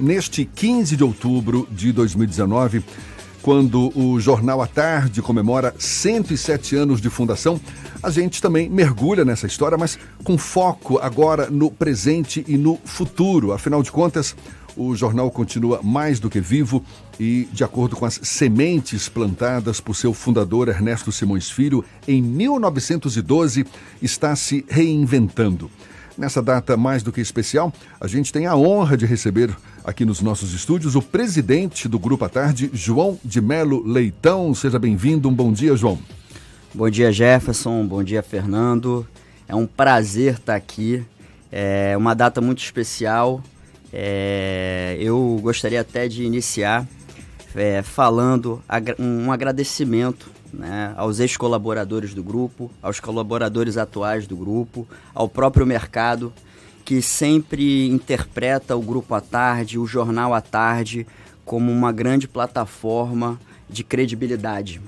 Neste 0.00 0.44
15 0.44 0.96
de 0.96 1.04
outubro 1.04 1.68
de 1.70 1.92
2019, 1.92 2.84
quando 3.42 3.92
o 3.96 4.18
Jornal 4.18 4.60
à 4.60 4.66
Tarde 4.66 5.22
comemora 5.22 5.74
107 5.78 6.76
anos 6.76 7.00
de 7.00 7.08
fundação, 7.10 7.60
a 8.02 8.10
gente 8.10 8.40
também 8.40 8.68
mergulha 8.68 9.24
nessa 9.24 9.46
história, 9.46 9.78
mas 9.78 9.98
com 10.24 10.36
foco 10.36 10.98
agora 10.98 11.48
no 11.50 11.70
presente 11.70 12.44
e 12.48 12.56
no 12.56 12.78
futuro. 12.84 13.52
Afinal 13.52 13.82
de 13.82 13.92
contas, 13.92 14.34
o 14.76 14.96
jornal 14.96 15.30
continua 15.30 15.80
mais 15.82 16.18
do 16.18 16.28
que 16.28 16.40
vivo 16.40 16.84
e, 17.18 17.48
de 17.52 17.62
acordo 17.62 17.96
com 17.96 18.04
as 18.04 18.18
sementes 18.22 19.08
plantadas 19.08 19.80
por 19.80 19.94
seu 19.94 20.12
fundador 20.12 20.68
Ernesto 20.68 21.12
Simões 21.12 21.50
Filho, 21.50 21.84
em 22.08 22.20
1912, 22.20 23.64
está 24.02 24.34
se 24.34 24.64
reinventando. 24.68 25.70
Nessa 26.16 26.40
data 26.40 26.76
mais 26.76 27.02
do 27.02 27.12
que 27.12 27.20
especial, 27.20 27.72
a 28.00 28.06
gente 28.06 28.32
tem 28.32 28.46
a 28.46 28.56
honra 28.56 28.96
de 28.96 29.04
receber 29.04 29.54
aqui 29.84 30.04
nos 30.04 30.22
nossos 30.22 30.54
estúdios 30.54 30.96
o 30.96 31.02
presidente 31.02 31.86
do 31.86 31.98
Grupo 31.98 32.24
à 32.24 32.28
Tarde, 32.28 32.70
João 32.72 33.18
de 33.22 33.40
Melo 33.40 33.86
Leitão. 33.86 34.54
Seja 34.54 34.78
bem-vindo. 34.78 35.28
Um 35.28 35.34
bom 35.34 35.52
dia, 35.52 35.76
João. 35.76 35.98
Bom 36.72 36.88
dia, 36.88 37.12
Jefferson. 37.12 37.86
Bom 37.86 38.02
dia, 38.02 38.22
Fernando. 38.22 39.06
É 39.46 39.54
um 39.54 39.66
prazer 39.66 40.36
estar 40.36 40.54
aqui. 40.54 41.04
É 41.52 41.94
uma 41.96 42.14
data 42.14 42.40
muito 42.40 42.62
especial. 42.62 43.42
É, 43.92 44.96
eu 44.98 45.38
gostaria 45.42 45.82
até 45.82 46.08
de 46.08 46.24
iniciar 46.24 46.88
é, 47.54 47.82
falando 47.82 48.62
um 48.98 49.30
agradecimento 49.30 50.30
né, 50.52 50.94
aos 50.96 51.20
ex-colaboradores 51.20 52.14
do 52.14 52.22
grupo, 52.22 52.70
aos 52.82 52.98
colaboradores 52.98 53.76
atuais 53.76 54.26
do 54.26 54.36
grupo, 54.36 54.88
ao 55.14 55.28
próprio 55.28 55.66
mercado, 55.66 56.32
que 56.84 57.00
sempre 57.00 57.88
interpreta 57.88 58.76
o 58.76 58.82
Grupo 58.82 59.14
à 59.14 59.20
Tarde, 59.20 59.78
o 59.78 59.86
Jornal 59.86 60.34
à 60.34 60.40
Tarde, 60.40 61.06
como 61.44 61.72
uma 61.72 61.92
grande 61.92 62.28
plataforma 62.28 63.40
de 63.68 63.82
credibilidade. 63.82 64.80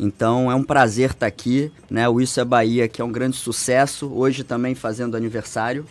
Então 0.00 0.50
é 0.50 0.54
um 0.54 0.64
prazer 0.64 1.10
estar 1.10 1.26
aqui, 1.26 1.70
né? 1.90 2.08
O 2.08 2.20
Isso 2.20 2.40
é 2.40 2.44
Bahia, 2.44 2.88
que 2.88 3.00
é 3.00 3.04
um 3.04 3.12
grande 3.12 3.36
sucesso, 3.36 4.10
hoje 4.12 4.42
também 4.42 4.74
fazendo 4.74 5.16
aniversário 5.16 5.86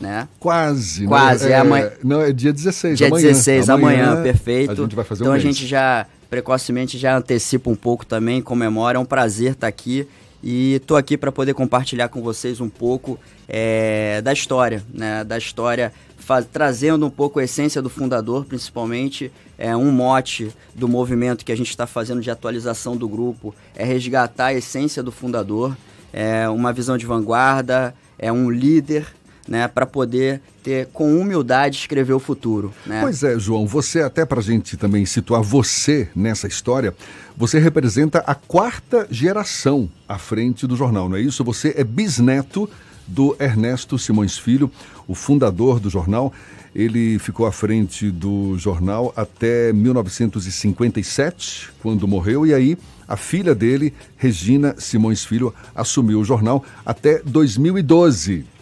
né? 0.00 0.28
Quase. 0.38 1.02
Né? 1.02 1.08
Quase, 1.08 1.48
é, 1.48 1.52
é 1.52 1.58
amanhã. 1.58 1.90
Não, 2.02 2.20
é 2.20 2.32
dia 2.32 2.52
16, 2.52 2.98
dia 2.98 3.08
amanhã. 3.08 3.28
16, 3.28 3.68
amanhã, 3.68 4.04
amanhã, 4.10 4.22
perfeito. 4.22 4.72
A 4.72 4.74
gente 4.74 4.96
vai 4.96 5.04
fazer 5.04 5.22
então 5.22 5.32
um 5.32 5.36
a 5.36 5.38
mês. 5.38 5.42
gente 5.42 5.66
já, 5.66 6.06
precocemente, 6.30 6.98
já 6.98 7.16
antecipa 7.16 7.70
um 7.70 7.74
pouco 7.74 8.06
também, 8.06 8.40
comemora. 8.40 8.98
É 8.98 9.00
um 9.00 9.04
prazer 9.04 9.52
estar 9.52 9.66
aqui. 9.66 10.06
E 10.42 10.74
estou 10.74 10.96
aqui 10.96 11.16
para 11.16 11.32
poder 11.32 11.54
compartilhar 11.54 12.08
com 12.08 12.22
vocês 12.22 12.60
um 12.60 12.68
pouco 12.68 13.18
é, 13.48 14.22
da 14.22 14.32
história, 14.32 14.82
né? 14.92 15.24
Da 15.24 15.36
história, 15.36 15.92
faz, 16.16 16.46
trazendo 16.52 17.06
um 17.06 17.10
pouco 17.10 17.40
a 17.40 17.44
essência 17.44 17.82
do 17.82 17.90
fundador, 17.90 18.44
principalmente 18.44 19.32
é, 19.56 19.76
um 19.76 19.90
mote 19.90 20.54
do 20.74 20.86
movimento 20.86 21.44
que 21.44 21.50
a 21.50 21.56
gente 21.56 21.70
está 21.70 21.86
fazendo 21.86 22.20
de 22.20 22.30
atualização 22.30 22.96
do 22.96 23.08
grupo, 23.08 23.54
é 23.74 23.84
resgatar 23.84 24.46
a 24.46 24.54
essência 24.54 25.02
do 25.02 25.10
fundador, 25.10 25.76
é 26.12 26.48
uma 26.48 26.72
visão 26.72 26.96
de 26.96 27.04
vanguarda, 27.04 27.94
é 28.18 28.30
um 28.30 28.50
líder 28.50 29.06
né, 29.48 29.66
para 29.66 29.86
poder 29.86 30.42
ter 30.62 30.88
com 30.92 31.18
humildade 31.18 31.78
escrever 31.78 32.12
o 32.12 32.20
futuro. 32.20 32.72
Né? 32.86 33.00
Pois 33.00 33.22
é, 33.22 33.38
João, 33.38 33.66
você 33.66 34.02
até 34.02 34.26
para 34.26 34.40
a 34.40 34.42
gente 34.42 34.76
também 34.76 35.06
situar 35.06 35.42
você 35.42 36.08
nessa 36.14 36.46
história, 36.46 36.94
você 37.36 37.58
representa 37.58 38.18
a 38.26 38.34
quarta 38.34 39.08
geração 39.10 39.88
à 40.06 40.18
frente 40.18 40.66
do 40.66 40.76
jornal, 40.76 41.08
não 41.08 41.16
é 41.16 41.20
isso? 41.20 41.42
Você 41.44 41.74
é 41.76 41.82
bisneto 41.82 42.68
do 43.06 43.34
Ernesto 43.40 43.98
Simões 43.98 44.36
Filho, 44.36 44.70
o 45.06 45.14
fundador 45.14 45.80
do 45.80 45.88
jornal. 45.88 46.30
Ele 46.74 47.18
ficou 47.18 47.46
à 47.46 47.52
frente 47.52 48.10
do 48.10 48.58
jornal 48.58 49.14
até 49.16 49.72
1957, 49.72 51.70
quando 51.80 52.06
morreu, 52.06 52.46
e 52.46 52.52
aí 52.52 52.76
a 53.08 53.16
filha 53.16 53.54
dele, 53.54 53.94
Regina 54.18 54.74
Simões 54.78 55.24
Filho, 55.24 55.54
assumiu 55.74 56.20
o 56.20 56.24
jornal 56.24 56.62
até 56.84 57.22
2012 57.24 58.57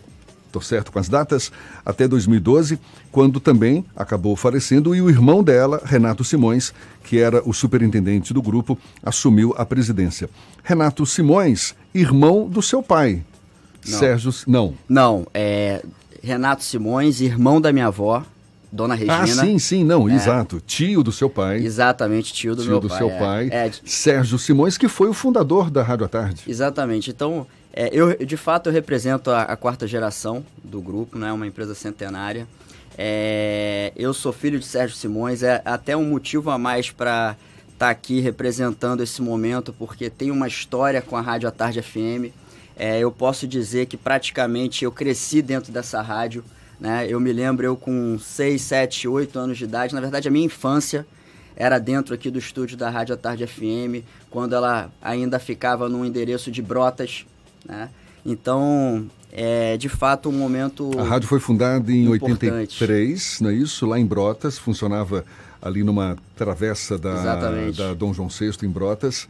estou 0.57 0.63
certo 0.63 0.91
com 0.91 0.99
as 0.99 1.09
datas, 1.09 1.53
até 1.85 2.09
2012, 2.09 2.79
quando 3.13 3.39
também 3.39 3.85
acabou 3.95 4.35
falecendo 4.37 4.95
e 4.95 5.03
o 5.03 5.11
irmão 5.11 5.43
dela, 5.43 5.81
Renato 5.85 6.25
Simões, 6.25 6.73
que 7.05 7.19
era 7.19 7.43
o 7.49 7.53
superintendente 7.53 8.33
do 8.33 8.43
grupo, 8.43 8.79
assumiu 9.03 9.55
a 9.57 9.65
presidência. 9.65 10.29
Renato 10.63 11.05
Simões, 11.05 11.75
irmão 11.95 12.49
do 12.49 12.63
seu 12.63 12.83
pai, 12.83 13.23
não. 13.87 13.99
Sérgio. 13.99 14.35
Não. 14.47 14.75
Não, 14.89 15.27
é 15.33 15.83
Renato 16.23 16.65
Simões, 16.65 17.21
irmão 17.21 17.61
da 17.61 17.73
minha 17.73 17.87
avó, 17.87 18.25
Dona 18.73 18.95
ah, 18.95 18.97
Regina. 18.97 19.23
Ah, 19.23 19.27
sim, 19.27 19.59
sim, 19.59 19.85
não, 19.85 20.09
é. 20.09 20.15
exato. 20.15 20.61
Tio 20.67 21.03
do 21.03 21.13
seu 21.13 21.31
pai. 21.31 21.59
Exatamente, 21.59 22.33
tio 22.33 22.57
do 22.57 22.63
tio 22.63 22.73
meu 22.73 22.81
do 22.81 22.89
pai. 22.89 22.99
seu 22.99 23.11
é. 23.11 23.19
pai. 23.19 23.49
É. 23.51 23.71
Sérgio 23.85 24.39
Simões, 24.39 24.77
que 24.77 24.89
foi 24.89 25.09
o 25.09 25.13
fundador 25.13 25.71
da 25.71 25.83
Rádio 25.83 26.05
à 26.05 26.09
Tarde. 26.09 26.43
Exatamente. 26.49 27.11
Então, 27.11 27.47
é, 27.77 27.91
eu, 27.93 28.17
de 28.25 28.39
fato, 28.39 28.71
eu 28.71 28.73
represento 28.73 29.31
a, 29.31 29.43
a, 29.43 29.55
quarta 29.55 29.87
geração 29.87 30.43
do 30.65 30.81
grupo, 30.81 31.19
né? 31.19 31.31
Uma 31.31 31.47
empresa 31.47 31.75
centenária. 31.75 32.49
É, 32.97 33.93
eu 33.95 34.15
sou 34.15 34.33
filho 34.33 34.59
de 34.59 34.65
Sérgio 34.65 34.97
Simões, 34.97 35.43
é 35.43 35.61
até 35.63 35.95
um 35.95 36.07
motivo 36.07 36.49
a 36.49 36.57
mais 36.57 36.91
para 36.91 37.37
estar 37.71 37.87
tá 37.87 37.91
aqui 37.91 38.19
representando 38.21 39.03
esse 39.03 39.21
momento, 39.21 39.75
porque 39.75 40.09
tem 40.09 40.31
uma 40.31 40.49
história 40.49 41.03
com 41.03 41.19
a 41.19 41.21
Rádio 41.21 41.51
à 41.51 41.53
Tarde 41.53 41.83
FM. 41.83 42.33
É, 42.75 42.99
eu 42.99 43.13
posso 43.13 43.47
dizer 43.47 43.85
que 43.85 43.99
praticamente 43.99 44.83
eu 44.83 44.91
cresci 44.91 45.43
dentro 45.43 45.71
dessa 45.71 46.01
rádio. 46.01 46.43
Né? 46.81 47.07
Eu 47.07 47.21
me 47.21 47.31
lembro, 47.31 47.67
eu 47.67 47.77
com 47.77 48.19
6, 48.19 48.63
7, 48.63 49.07
8 49.07 49.39
anos 49.39 49.59
de 49.59 49.65
idade, 49.65 49.95
na 49.95 50.01
verdade 50.01 50.29
a 50.29 50.31
minha 50.31 50.47
infância 50.47 51.07
era 51.55 51.79
dentro 51.79 52.15
aqui 52.15 52.31
do 52.31 52.39
estúdio 52.39 52.77
da 52.77 52.89
Rádio 52.89 53.15
à 53.15 53.19
Tarde 53.19 53.47
FM, 53.47 54.05
quando 54.31 54.55
ela 54.55 54.91
ainda 55.01 55.39
ficava 55.39 55.89
num 55.89 56.05
endereço 56.05 56.51
de 56.51 56.61
Brotas, 56.61 57.25
né? 57.67 57.91
Então, 58.25 59.07
é 59.33 59.77
de 59.77 59.89
fato 59.89 60.29
um 60.29 60.33
momento. 60.33 60.91
A 60.99 61.05
rádio 61.05 61.29
foi 61.29 61.39
fundada 61.39 61.93
em 61.93 62.07
importante. 62.07 62.83
83, 62.83 63.41
não 63.41 63.51
é 63.51 63.55
isso? 63.55 63.87
Lá 63.87 63.99
em 63.99 64.07
Brotas, 64.07 64.59
funcionava 64.59 65.25
ali 65.61 65.85
numa 65.85 66.17
travessa 66.35 66.99
da, 66.99 67.37
da 67.71 67.95
Dom 67.95 68.13
João 68.13 68.29
VI 68.29 68.51
em 68.63 68.69
Brotas. 68.69 69.29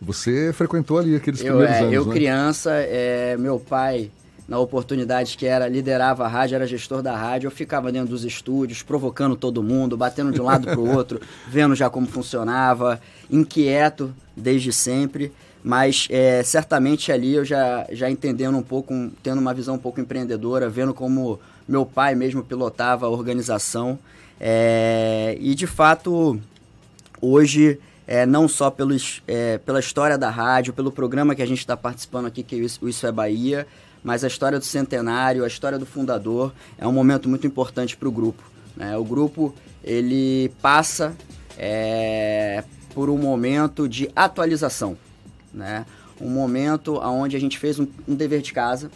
Você 0.00 0.52
frequentou 0.52 0.98
ali 0.98 1.16
aqueles 1.16 1.40
eu, 1.40 1.56
primeiros 1.56 1.76
é, 1.76 1.80
anos, 1.80 1.92
Eu, 1.92 2.04
né? 2.06 2.12
criança, 2.12 2.70
é, 2.72 3.36
meu 3.36 3.58
pai, 3.58 4.10
na 4.46 4.58
oportunidade 4.58 5.36
que 5.36 5.44
era, 5.44 5.66
liderava 5.66 6.24
a 6.24 6.28
rádio, 6.28 6.54
era 6.54 6.66
gestor 6.66 7.02
da 7.02 7.16
rádio, 7.16 7.48
eu 7.48 7.50
ficava 7.50 7.90
dentro 7.90 8.10
dos 8.10 8.24
estúdios, 8.24 8.82
provocando 8.82 9.34
todo 9.34 9.62
mundo, 9.62 9.96
batendo 9.96 10.30
de 10.30 10.40
um 10.40 10.44
lado 10.44 10.66
para 10.66 10.78
o 10.78 10.94
outro, 10.94 11.20
vendo 11.48 11.74
já 11.74 11.90
como 11.90 12.06
funcionava, 12.06 13.00
inquieto 13.28 14.14
desde 14.36 14.72
sempre 14.72 15.32
mas 15.62 16.06
é, 16.10 16.42
certamente 16.42 17.10
ali 17.10 17.34
eu 17.34 17.44
já, 17.44 17.86
já 17.90 18.10
entendendo 18.10 18.56
um 18.56 18.62
pouco, 18.62 19.10
tendo 19.22 19.40
uma 19.40 19.52
visão 19.52 19.74
um 19.74 19.78
pouco 19.78 20.00
empreendedora, 20.00 20.68
vendo 20.68 20.94
como 20.94 21.38
meu 21.66 21.84
pai 21.84 22.14
mesmo 22.14 22.42
pilotava 22.42 23.06
a 23.06 23.08
organização. 23.08 23.98
É, 24.40 25.36
e 25.40 25.54
de 25.54 25.66
fato, 25.66 26.40
hoje, 27.20 27.78
é, 28.06 28.24
não 28.24 28.48
só 28.48 28.70
pelos, 28.70 29.22
é, 29.26 29.58
pela 29.58 29.80
história 29.80 30.16
da 30.16 30.30
rádio, 30.30 30.72
pelo 30.72 30.92
programa 30.92 31.34
que 31.34 31.42
a 31.42 31.46
gente 31.46 31.58
está 31.58 31.76
participando 31.76 32.26
aqui, 32.26 32.42
que 32.42 32.56
é 32.56 32.58
o 32.80 32.88
Isso 32.88 33.06
é 33.06 33.12
Bahia, 33.12 33.66
mas 34.02 34.22
a 34.22 34.28
história 34.28 34.58
do 34.58 34.64
centenário, 34.64 35.44
a 35.44 35.48
história 35.48 35.78
do 35.78 35.84
fundador, 35.84 36.52
é 36.78 36.86
um 36.86 36.92
momento 36.92 37.28
muito 37.28 37.46
importante 37.46 37.96
para 37.96 38.08
o 38.08 38.12
grupo. 38.12 38.42
Né? 38.76 38.96
O 38.96 39.04
grupo 39.04 39.54
ele 39.82 40.52
passa 40.62 41.14
é, 41.58 42.62
por 42.94 43.10
um 43.10 43.18
momento 43.18 43.88
de 43.88 44.08
atualização 44.14 44.96
né? 45.58 45.84
Um 46.20 46.30
momento 46.30 46.98
onde 46.98 47.36
a 47.36 47.40
gente 47.40 47.58
fez 47.58 47.78
um, 47.78 47.86
um 48.06 48.14
dever 48.14 48.40
de 48.40 48.52
casa. 48.52 48.90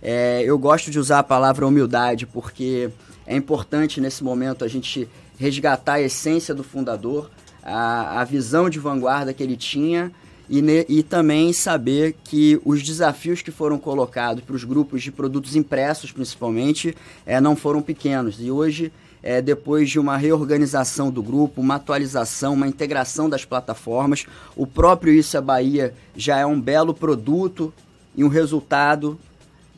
É, 0.00 0.42
eu 0.44 0.56
gosto 0.58 0.90
de 0.90 0.98
usar 0.98 1.18
a 1.18 1.22
palavra 1.24 1.66
humildade 1.66 2.26
porque 2.26 2.88
é 3.26 3.34
importante 3.34 4.00
nesse 4.00 4.22
momento 4.22 4.64
a 4.64 4.68
gente 4.68 5.08
resgatar 5.38 5.94
a 5.94 6.00
essência 6.00 6.54
do 6.54 6.62
fundador, 6.62 7.30
a, 7.62 8.20
a 8.20 8.24
visão 8.24 8.70
de 8.70 8.78
vanguarda 8.78 9.32
que 9.32 9.42
ele 9.42 9.56
tinha 9.56 10.12
e, 10.48 10.62
ne, 10.62 10.86
e 10.88 11.02
também 11.02 11.52
saber 11.52 12.16
que 12.24 12.60
os 12.64 12.82
desafios 12.82 13.42
que 13.42 13.50
foram 13.50 13.78
colocados 13.78 14.42
para 14.42 14.56
os 14.56 14.64
grupos 14.64 15.02
de 15.02 15.12
produtos 15.12 15.56
impressos, 15.56 16.12
principalmente, 16.12 16.94
é, 17.26 17.40
não 17.40 17.54
foram 17.54 17.82
pequenos. 17.82 18.36
E 18.40 18.50
hoje 18.50 18.92
é, 19.22 19.42
depois 19.42 19.90
de 19.90 19.98
uma 19.98 20.16
reorganização 20.16 21.10
do 21.10 21.22
grupo, 21.22 21.60
uma 21.60 21.76
atualização, 21.76 22.54
uma 22.54 22.68
integração 22.68 23.28
das 23.28 23.44
plataformas. 23.44 24.26
O 24.56 24.66
próprio 24.66 25.12
Isso 25.12 25.36
é 25.36 25.40
Bahia 25.40 25.94
já 26.16 26.38
é 26.38 26.46
um 26.46 26.60
belo 26.60 26.94
produto 26.94 27.72
e 28.14 28.24
um 28.24 28.28
resultado 28.28 29.18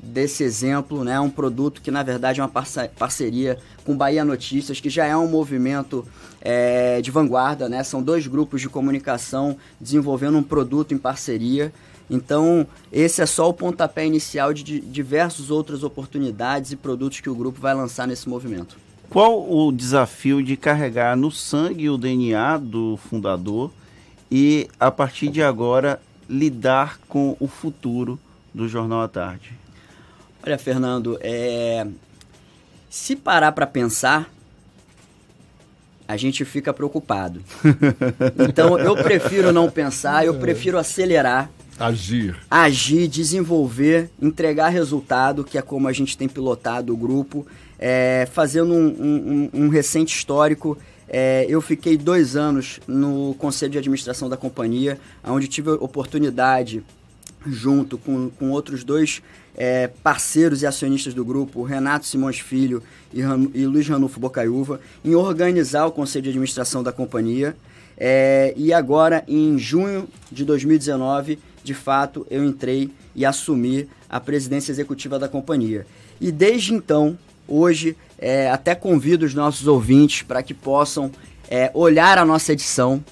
desse 0.03 0.43
exemplo, 0.43 1.05
né? 1.05 1.21
Um 1.21 1.29
produto 1.29 1.83
que 1.83 1.91
na 1.91 2.03
verdade 2.03 2.41
é 2.41 2.43
uma 2.43 2.65
parceria 2.97 3.59
com 3.85 3.97
Bahia 3.97 4.25
Notícias, 4.25 4.81
que 4.81 4.89
já 4.89 5.05
é 5.05 5.17
um 5.17 5.29
movimento 5.29 6.07
é, 6.41 7.01
de 7.03 7.11
vanguarda, 7.11 7.69
né? 7.69 7.83
São 7.85 8.03
dois 8.03 8.27
grupos 8.27 8.61
de 8.61 8.69
comunicação 8.69 9.57
desenvolvendo 9.81 10.39
um 10.39 10.43
produto 10.43 10.95
em 10.95 10.99
parceria. 10.99 11.73
Então, 12.09 12.67
esse 12.91 13.23
é 13.23 13.27
só 13.27 13.49
o 13.49 13.55
pontapé 13.55 14.05
inicial 14.05 14.53
de 14.53 14.81
diversas 14.81 15.51
outras 15.51 15.85
oportunidades 15.85 16.73
e 16.73 16.77
produtos 16.77 17.21
que 17.21 17.31
o 17.31 17.35
grupo 17.35 17.61
vai 17.61 17.73
lançar 17.73 18.09
nesse 18.09 18.29
movimento. 18.29 18.77
Qual 19.11 19.53
o 19.53 19.73
desafio 19.73 20.41
de 20.41 20.57
carregar 20.57 21.17
no 21.17 21.33
sangue 21.33 21.91
o 21.91 21.99
DNA 21.99 22.59
do 22.59 22.97
fundador 22.97 23.73
e, 24.31 24.69
a 24.79 24.89
partir 24.89 25.27
de 25.29 25.43
agora, 25.43 26.01
lidar 26.29 26.97
com 27.09 27.37
o 27.41 27.49
futuro 27.49 28.21
do 28.55 28.69
Jornal 28.69 29.03
à 29.03 29.09
Tarde? 29.09 29.53
Olha, 30.41 30.57
Fernando, 30.57 31.19
é... 31.21 31.85
se 32.89 33.17
parar 33.17 33.51
para 33.51 33.67
pensar, 33.67 34.31
a 36.07 36.17
gente 36.17 36.45
fica 36.45 36.73
preocupado. 36.73 37.43
Então, 38.49 38.79
eu 38.79 38.95
prefiro 38.95 39.51
não 39.51 39.69
pensar, 39.69 40.25
eu 40.25 40.35
prefiro 40.35 40.79
acelerar. 40.79 41.51
Agir. 41.79 42.37
Agir, 42.49 43.09
desenvolver, 43.09 44.09
entregar 44.23 44.69
resultado, 44.69 45.43
que 45.43 45.59
é 45.59 45.63
como 45.63 45.89
a 45.89 45.93
gente 45.93 46.17
tem 46.17 46.29
pilotado 46.29 46.93
o 46.93 46.97
grupo. 46.97 47.47
É, 47.83 48.29
fazendo 48.31 48.75
um, 48.75 48.89
um, 48.89 49.51
um, 49.55 49.69
recente 49.71 50.15
histórico, 50.15 50.77
é, 51.09 51.47
eu 51.49 51.63
fiquei 51.63 51.97
dois 51.97 52.37
anos 52.37 52.79
no 52.87 53.35
conselho 53.39 53.73
de 53.73 53.79
administração 53.79 54.29
da 54.29 54.37
companhia, 54.37 54.99
onde 55.25 55.49
tive 55.49 55.71
a 55.71 55.75
oportunidade, 55.75 56.85
junto 57.47 57.97
com, 57.97 58.29
com 58.29 58.51
outros 58.51 58.85
dois 58.85 59.23
é, 59.57 59.89
parceiros 60.03 60.61
e 60.61 60.67
acionistas 60.67 61.15
do 61.15 61.25
grupo, 61.25 61.63
Renato 61.63 62.07
Simões 62.07 62.39
Filho 62.39 62.83
e, 63.15 63.21
e 63.21 63.65
Luiz 63.65 63.89
Ranulfo 63.89 64.21
Bocaiúva, 64.21 64.79
em 65.03 65.15
organizar 65.15 65.87
o 65.87 65.93
conselho 65.93 66.25
de 66.25 66.29
administração 66.29 66.83
da 66.83 66.93
companhia. 66.93 67.57
É, 67.97 68.53
e 68.57 68.75
agora, 68.75 69.25
em 69.27 69.59
junho 69.59 70.07
de 70.31 70.45
2019, 70.45 71.39
de 71.65 71.75
fato, 71.75 72.27
eu 72.31 72.45
entrei 72.45 72.91
e 73.15 73.25
assumi 73.25 73.89
a 74.09 74.21
presidência 74.21 74.71
executiva 74.71 75.19
da 75.19 75.29
companhia. 75.29 75.87
E 76.21 76.31
desde 76.31 76.75
então, 76.75 77.19
Hoje, 77.51 77.97
é, 78.19 78.49
até 78.51 78.75
convido 78.75 79.27
os 79.27 79.35
nossos 79.35 79.67
ouvintes 79.67 80.23
para 80.23 80.43
que 80.43 80.55
possam 80.55 81.11
é, 81.51 81.71
olhar 81.75 82.17
a 82.17 82.25
nossa 82.25 82.53
edição. 82.53 83.05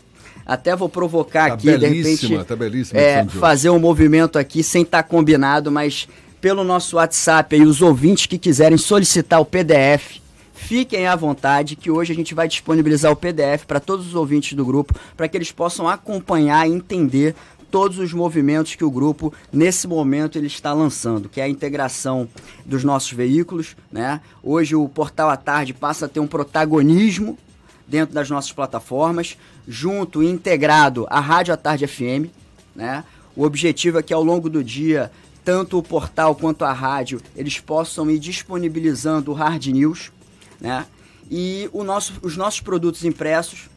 Até 0.47 0.75
vou 0.75 0.89
provocar 0.89 1.49
tá 1.49 1.55
aqui, 1.55 1.77
de 1.77 1.87
repente, 1.87 2.39
tá 2.45 2.57
é, 2.99 3.27
fazer 3.27 3.69
um 3.69 3.79
movimento 3.79 4.39
aqui 4.39 4.63
sem 4.63 4.81
estar 4.83 5.03
tá 5.03 5.09
combinado, 5.09 5.71
mas 5.71 6.09
pelo 6.41 6.65
nosso 6.65 6.97
WhatsApp 6.97 7.55
aí, 7.55 7.63
os 7.63 7.83
ouvintes 7.83 8.27
que 8.27 8.39
quiserem 8.39 8.79
solicitar 8.79 9.41
o 9.41 9.45
PDF, 9.45 10.21
fiquem 10.55 11.07
à 11.07 11.15
vontade, 11.15 11.77
que 11.77 11.91
hoje 11.91 12.13
a 12.13 12.17
gente 12.17 12.35
vai 12.35 12.49
disponibilizar 12.49 13.13
o 13.13 13.17
PDF 13.17 13.65
para 13.67 13.81
todos 13.81 14.07
os 14.07 14.15
ouvintes 14.15 14.55
do 14.55 14.65
grupo, 14.65 14.95
para 15.17 15.29
que 15.29 15.37
eles 15.37 15.53
possam 15.53 15.89
acompanhar 15.89 16.69
e 16.69 16.73
entender 16.73 17.35
todos 17.71 17.99
os 17.99 18.13
movimentos 18.13 18.75
que 18.75 18.85
o 18.85 18.91
grupo, 18.91 19.33
nesse 19.53 19.87
momento, 19.87 20.39
ele 20.39 20.47
está 20.47 20.73
lançando, 20.73 21.29
que 21.29 21.41
é 21.41 21.45
a 21.45 21.49
integração 21.49 22.29
dos 22.65 22.85
nossos 22.85 23.13
veículos. 23.13 23.77
Né? 23.91 24.21
Hoje 24.43 24.75
o 24.75 24.89
Portal 24.89 25.29
à 25.31 25.37
Tarde 25.37 25.75
passa 25.75 26.07
a 26.07 26.09
ter 26.09 26.21
um 26.21 26.27
protagonismo 26.27 27.39
dentro 27.87 28.15
das 28.15 28.29
nossas 28.29 28.53
plataformas, 28.53 29.37
junto 29.67 30.23
e 30.23 30.27
integrado 30.27 31.07
à 31.09 31.21
Rádio 31.21 31.55
à 31.55 31.57
Tarde 31.57 31.87
FM. 31.87 32.31
Né? 32.75 33.05
O 33.35 33.45
objetivo 33.45 33.99
é 33.99 34.03
que 34.03 34.13
ao 34.13 34.23
longo 34.23 34.51
do 34.51 34.63
dia, 34.63 35.11
tanto 35.45 35.79
o 35.79 35.83
portal 35.83 36.35
quanto 36.35 36.65
a 36.65 36.73
rádio, 36.73 37.21
eles 37.37 37.59
possam 37.61 38.11
ir 38.11 38.19
disponibilizando 38.19 39.33
Hard 39.33 39.67
News, 39.67 40.13
né? 40.61 40.85
E 41.31 41.71
nosso, 41.73 42.15
os 42.23 42.37
nossos 42.37 42.61
produtos 42.61 43.05
impressos, 43.05 43.69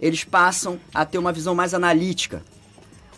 eles 0.00 0.24
passam 0.24 0.78
a 0.92 1.04
ter 1.04 1.18
uma 1.18 1.32
visão 1.32 1.54
mais 1.54 1.72
analítica, 1.72 2.42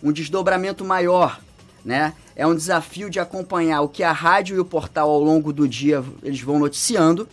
um 0.03 0.11
desdobramento 0.11 0.83
maior, 0.83 1.39
né? 1.83 2.13
É 2.35 2.45
um 2.47 2.55
desafio 2.55 3.09
de 3.09 3.19
acompanhar 3.19 3.81
o 3.81 3.89
que 3.89 4.03
a 4.03 4.11
rádio 4.11 4.55
e 4.55 4.59
o 4.59 4.65
portal 4.65 5.09
ao 5.09 5.21
longo 5.21 5.51
do 5.51 5.67
dia 5.67 6.03
eles 6.23 6.41
vão 6.41 6.59
noticiando, 6.59 7.27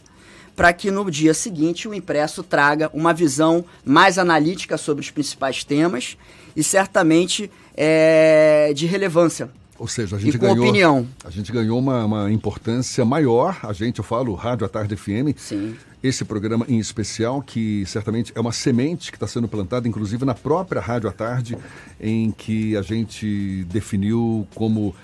para 0.55 0.73
que 0.73 0.91
no 0.91 1.09
dia 1.11 1.35
seguinte 1.35 1.87
o 1.87 1.95
impresso 1.95 2.43
traga 2.43 2.91
uma 2.93 3.13
visão 3.13 3.65
mais 3.85 4.19
analítica 4.19 4.77
sobre 4.77 5.05
os 5.05 5.11
principais 5.11 5.63
temas 5.63 6.17
e 6.57 6.65
certamente 6.65 7.51
é, 7.77 8.73
de 8.75 8.87
relevância. 8.87 9.51
Ou 9.79 9.87
seja, 9.87 10.17
a 10.17 10.19
gente 10.19 10.39
ganhou, 10.39 10.65
opinião. 10.65 11.07
A 11.23 11.29
gente 11.29 11.53
ganhou 11.53 11.79
uma, 11.79 12.07
uma 12.07 12.33
importância 12.33 13.05
maior. 13.05 13.59
A 13.63 13.75
gente, 13.75 13.99
eu 13.99 14.05
falo, 14.05 14.35
Rádio 14.35 14.65
à 14.65 14.69
Tarde 14.71 14.97
FM. 14.97 15.37
Sim 15.37 15.77
esse 16.07 16.25
programa 16.25 16.65
em 16.69 16.79
especial, 16.79 17.43
que 17.43 17.85
certamente 17.87 18.33
é 18.35 18.41
uma 18.41 18.53
semente 18.53 19.11
que 19.11 19.17
está 19.17 19.27
sendo 19.27 19.49
plantada, 19.49 19.89
inclusive 19.89 20.25
na 20.25 20.35
própria 20.35 20.81
Rádio 20.81 21.09
à 21.09 21.13
Tarde, 21.13 21.57
em 22.01 22.31
que 22.31 22.77
a 22.77 22.83
gente 22.83 23.65
definiu 23.65 24.47
como 24.55 24.95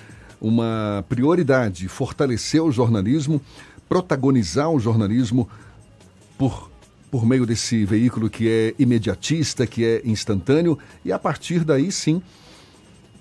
uma 0.40 1.04
prioridade 1.08 1.86
fortalecer 1.88 2.62
o 2.62 2.72
jornalismo, 2.72 3.40
protagonizar 3.88 4.70
o 4.70 4.80
jornalismo 4.80 5.48
por, 6.36 6.70
por 7.10 7.24
meio 7.24 7.46
desse 7.46 7.84
veículo 7.84 8.28
que 8.28 8.48
é 8.48 8.74
imediatista, 8.78 9.66
que 9.66 9.84
é 9.84 10.02
instantâneo, 10.04 10.78
e 11.04 11.12
a 11.12 11.18
partir 11.18 11.64
daí 11.64 11.92
sim 11.92 12.22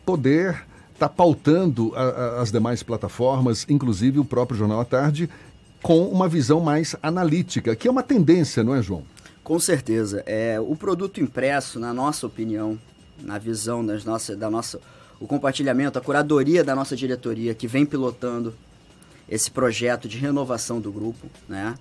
poder 0.05 0.65
estar 0.93 1.07
tá 1.07 1.09
pautando 1.09 1.93
a, 1.95 2.01
a, 2.01 2.41
as 2.41 2.51
demais 2.51 2.81
plataformas, 2.83 3.65
inclusive 3.69 4.19
o 4.19 4.25
próprio 4.25 4.57
Jornal 4.57 4.79
à 4.79 4.85
Tarde, 4.85 5.29
com 5.81 6.05
uma 6.05 6.27
visão 6.27 6.59
mais 6.59 6.95
analítica, 7.01 7.75
que 7.75 7.87
é 7.87 7.91
uma 7.91 8.03
tendência, 8.03 8.63
não 8.63 8.75
é, 8.75 8.81
João? 8.81 9.03
Com 9.43 9.59
certeza. 9.59 10.23
É, 10.25 10.59
o 10.59 10.75
produto 10.75 11.19
impresso, 11.19 11.79
na 11.79 11.93
nossa 11.93 12.27
opinião, 12.27 12.79
na 13.19 13.37
visão 13.37 13.85
das 13.85 14.05
nossas, 14.05 14.37
da 14.37 14.49
nossa, 14.49 14.79
o 15.19 15.25
compartilhamento, 15.25 15.97
a 15.97 16.01
curadoria 16.01 16.63
da 16.63 16.75
nossa 16.75 16.95
diretoria 16.95 17.53
que 17.53 17.67
vem 17.67 17.85
pilotando 17.85 18.53
esse 19.27 19.49
projeto 19.49 20.07
de 20.07 20.17
renovação 20.17 20.79
do 20.79 20.91
grupo, 20.91 21.27
né? 21.47 21.75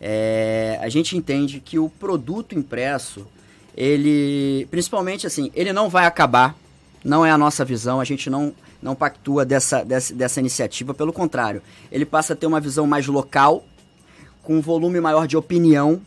É, 0.00 0.78
a 0.80 0.88
gente 0.88 1.16
entende 1.16 1.60
que 1.60 1.78
o 1.78 1.88
produto 1.88 2.54
impresso, 2.54 3.26
ele, 3.76 4.66
principalmente 4.70 5.26
assim, 5.26 5.50
ele 5.54 5.72
não 5.72 5.88
vai 5.88 6.06
acabar, 6.06 6.56
não 7.04 7.24
é 7.24 7.30
a 7.30 7.38
nossa 7.38 7.64
visão, 7.64 8.00
a 8.00 8.04
gente 8.04 8.28
não 8.28 8.52
não 8.82 8.94
pactua 8.94 9.44
dessa, 9.44 9.84
dessa, 9.84 10.14
dessa 10.14 10.40
iniciativa, 10.40 10.94
pelo 10.94 11.12
contrário, 11.12 11.62
ele 11.90 12.04
passa 12.04 12.32
a 12.32 12.36
ter 12.36 12.46
uma 12.46 12.60
visão 12.60 12.86
mais 12.86 13.06
local, 13.06 13.64
com 14.42 14.56
um 14.56 14.60
volume 14.60 15.00
maior 15.00 15.26
de 15.26 15.36
opinião 15.36 16.00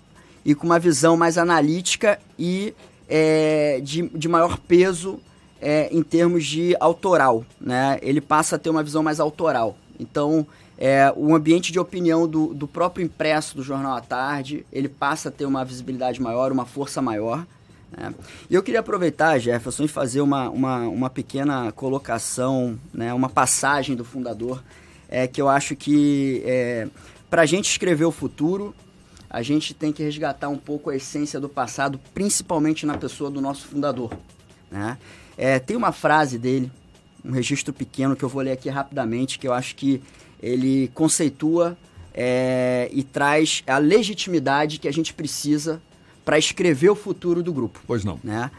e 0.43 0.55
com 0.55 0.65
uma 0.65 0.79
visão 0.79 1.15
mais 1.15 1.37
analítica 1.37 2.19
e 2.39 2.73
é, 3.07 3.79
de, 3.83 4.07
de 4.09 4.27
maior 4.27 4.57
peso 4.57 5.19
é, 5.61 5.89
em 5.91 6.01
termos 6.01 6.45
de 6.45 6.75
autoral. 6.79 7.45
Né? 7.59 7.99
Ele 8.01 8.19
passa 8.19 8.55
a 8.55 8.59
ter 8.59 8.69
uma 8.69 8.81
visão 8.81 9.03
mais 9.03 9.19
autoral. 9.19 9.77
Então, 9.99 10.47
é, 10.77 11.13
o 11.15 11.35
ambiente 11.35 11.71
de 11.71 11.79
opinião 11.79 12.27
do, 12.27 12.55
do 12.55 12.67
próprio 12.67 13.05
impresso 13.05 13.55
do 13.55 13.61
Jornal 13.61 13.95
à 13.95 14.01
Tarde, 14.01 14.65
ele 14.73 14.89
passa 14.89 15.29
a 15.29 15.31
ter 15.31 15.45
uma 15.45 15.63
visibilidade 15.63 16.19
maior, 16.19 16.51
uma 16.51 16.65
força 16.65 16.99
maior. 17.01 17.45
Né? 17.95 18.13
E 18.49 18.55
eu 18.55 18.63
queria 18.63 18.79
aproveitar, 18.79 19.37
Jefferson, 19.37 19.83
e 19.83 19.87
fazer 19.87 20.21
uma, 20.21 20.49
uma, 20.49 20.79
uma 20.87 21.09
pequena 21.09 21.71
colocação, 21.71 22.79
né, 22.93 23.13
uma 23.13 23.29
passagem 23.29 23.95
do 23.95 24.05
fundador, 24.05 24.63
é, 25.09 25.27
que 25.27 25.41
eu 25.41 25.49
acho 25.49 25.75
que 25.75 26.41
é, 26.45 26.87
para 27.29 27.41
a 27.41 27.45
gente 27.45 27.69
escrever 27.69 28.05
o 28.05 28.11
futuro, 28.11 28.73
a 29.29 29.41
gente 29.41 29.73
tem 29.73 29.91
que 29.91 30.03
resgatar 30.03 30.49
um 30.49 30.57
pouco 30.57 30.89
a 30.89 30.95
essência 30.95 31.39
do 31.39 31.47
passado, 31.47 31.99
principalmente 32.13 32.85
na 32.85 32.97
pessoa 32.97 33.29
do 33.29 33.41
nosso 33.41 33.67
fundador. 33.67 34.17
Né? 34.69 34.97
É, 35.37 35.59
tem 35.59 35.75
uma 35.75 35.91
frase 35.91 36.37
dele, 36.37 36.71
um 37.23 37.31
registro 37.31 37.73
pequeno 37.73 38.15
que 38.15 38.23
eu 38.23 38.29
vou 38.29 38.41
ler 38.41 38.51
aqui 38.51 38.69
rapidamente, 38.69 39.37
que 39.37 39.47
eu 39.47 39.53
acho 39.53 39.75
que 39.75 40.01
ele 40.41 40.89
conceitua 40.93 41.77
é, 42.13 42.89
e 42.91 43.03
traz 43.03 43.63
a 43.67 43.77
legitimidade 43.77 44.79
que 44.79 44.87
a 44.87 44.91
gente 44.91 45.13
precisa 45.13 45.81
para 46.23 46.37
escrever 46.37 46.89
o 46.89 46.95
futuro 46.95 47.41
do 47.41 47.53
grupo. 47.53 47.79
Pois 47.85 48.03
não. 48.03 48.19
Né? 48.23 48.49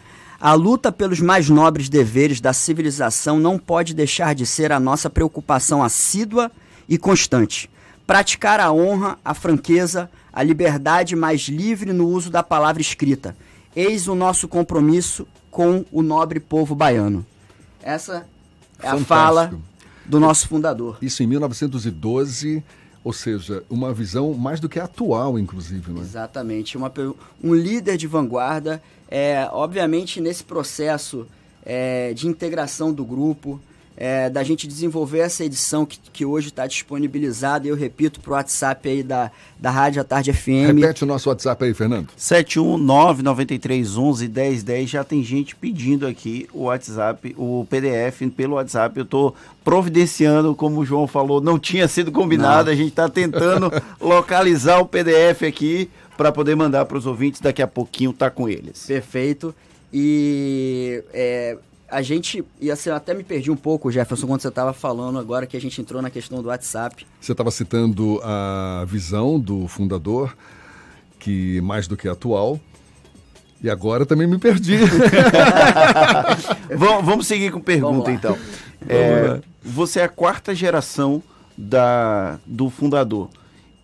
A 0.40 0.54
luta 0.54 0.90
pelos 0.90 1.21
mais 1.21 1.49
nobres 1.49 1.88
deveres 1.88 2.40
da 2.40 2.52
civilização 2.52 3.38
não 3.38 3.59
pode 3.59 3.95
deixar 3.95 4.35
de 4.35 4.45
ser 4.45 4.73
a 4.73 4.81
nossa 4.81 5.09
preocupação 5.09 5.83
assídua 5.83 6.50
e 6.88 6.99
constante. 6.99 7.71
Praticar 8.07 8.59
a 8.59 8.73
honra, 8.73 9.16
a 9.25 9.35
franqueza, 9.35 10.11
a 10.33 10.42
liberdade 10.42 11.14
mais 11.14 11.42
livre 11.42 11.92
no 11.92 12.09
uso 12.09 12.28
da 12.28 12.42
palavra 12.42 12.83
escrita. 12.83 13.37
Eis 13.75 14.09
o 14.09 14.14
nosso 14.14 14.49
compromisso 14.49 15.26
com 15.50 15.85
o 15.92 16.02
nobre 16.02 16.40
povo 16.40 16.75
baiano. 16.75 17.25
Essa 17.81 18.26
é 18.81 18.90
Fantástico. 18.90 19.02
a 19.02 19.07
fala 19.07 19.54
do 20.04 20.19
nosso 20.19 20.49
fundador. 20.49 20.99
Isso 21.00 21.23
em 21.23 21.26
1912 21.26 22.62
ou 23.04 23.12
seja, 23.12 23.64
uma 23.68 23.92
visão 23.92 24.32
mais 24.35 24.61
do 24.61 24.68
que 24.68 24.78
atual, 24.78 25.38
inclusive. 25.38 25.92
Não 25.92 26.00
é? 26.00 26.04
Exatamente. 26.04 26.76
Uma, 26.76 26.92
um 27.42 27.54
líder 27.54 27.97
de 27.97 28.06
vanguarda, 28.06 28.82
é, 29.09 29.49
obviamente, 29.50 30.21
nesse 30.21 30.44
processo 30.44 31.26
é, 31.64 32.12
de 32.14 32.28
integração 32.28 32.92
do 32.92 33.04
grupo, 33.04 33.61
é, 34.02 34.28
da 34.28 34.42
gente 34.42 34.66
desenvolver 34.66 35.21
essa 35.21 35.44
edição 35.44 35.87
que, 35.87 35.97
que 36.12 36.25
hoje 36.25 36.49
está 36.49 36.66
disponibilizada, 36.66 37.68
eu 37.68 37.76
repito, 37.76 38.18
para 38.18 38.30
o 38.30 38.32
WhatsApp 38.32 38.88
aí 38.88 39.00
da, 39.00 39.30
da 39.56 39.71
Rádio 39.71 40.00
à 40.00 40.04
Tarde 40.04 40.32
FM. 40.32 40.75
Repete 40.75 41.04
o 41.04 41.06
nosso 41.06 41.28
WhatsApp 41.28 41.64
aí, 41.64 41.73
Fernando. 41.73 42.09
71993111010. 42.18 44.88
Já 44.88 45.04
tem 45.04 45.23
gente 45.23 45.54
pedindo 45.54 46.04
aqui 46.04 46.49
o 46.52 46.64
WhatsApp, 46.64 47.32
o 47.38 47.64
PDF 47.71 48.23
pelo 48.37 48.56
WhatsApp. 48.56 48.99
Eu 48.99 49.04
estou 49.04 49.37
providenciando, 49.62 50.52
como 50.56 50.80
o 50.80 50.85
João 50.85 51.06
falou, 51.06 51.40
não 51.40 51.56
tinha 51.56 51.87
sido 51.87 52.11
combinado. 52.11 52.64
Não. 52.64 52.73
A 52.73 52.76
gente 52.76 52.88
está 52.88 53.09
tentando 53.09 53.71
localizar 54.02 54.80
o 54.80 54.85
PDF 54.85 55.44
aqui 55.47 55.88
para 56.16 56.32
poder 56.32 56.56
mandar 56.56 56.87
para 56.87 56.99
os 56.99 57.06
ouvintes. 57.06 57.40
Daqui 57.40 57.62
a 57.62 57.68
pouquinho 57.68 58.12
tá 58.12 58.28
com 58.28 58.49
eles. 58.49 58.85
Perfeito. 58.85 59.54
E 59.92 61.04
é, 61.14 61.56
a 61.92 62.00
gente, 62.00 62.42
e 62.58 62.70
assim, 62.70 62.88
eu 62.88 62.96
até 62.96 63.12
me 63.12 63.22
perdi 63.22 63.50
um 63.50 63.56
pouco, 63.56 63.92
Jefferson, 63.92 64.26
quando 64.26 64.40
você 64.40 64.49
estava 64.49 64.72
falando 64.72 65.18
agora 65.18 65.46
que 65.46 65.54
a 65.58 65.61
gente 65.61 65.78
entrou 65.78 66.00
na 66.00 66.08
questão 66.08 66.40
do 66.40 66.49
WhatsApp. 66.49 67.06
Você 67.20 67.32
estava 67.32 67.50
citando 67.50 68.18
a 68.25 68.87
visão 68.88 69.38
do 69.38 69.68
fundador, 69.68 70.34
que 71.18 71.61
mais 71.61 71.87
do 71.87 71.94
que 71.94 72.08
atual, 72.08 72.58
e 73.62 73.68
agora 73.68 74.06
também 74.06 74.26
me 74.26 74.38
perdi. 74.38 74.78
vamos, 76.75 77.04
vamos, 77.04 77.26
seguir 77.26 77.52
com 77.52 77.61
pergunta, 77.61 78.11
então. 78.11 78.38
É, 78.88 79.42
você 79.62 80.00
é 80.00 80.04
a 80.04 80.08
quarta 80.08 80.54
geração 80.54 81.22
da, 81.56 82.40
do 82.46 82.70
fundador. 82.70 83.28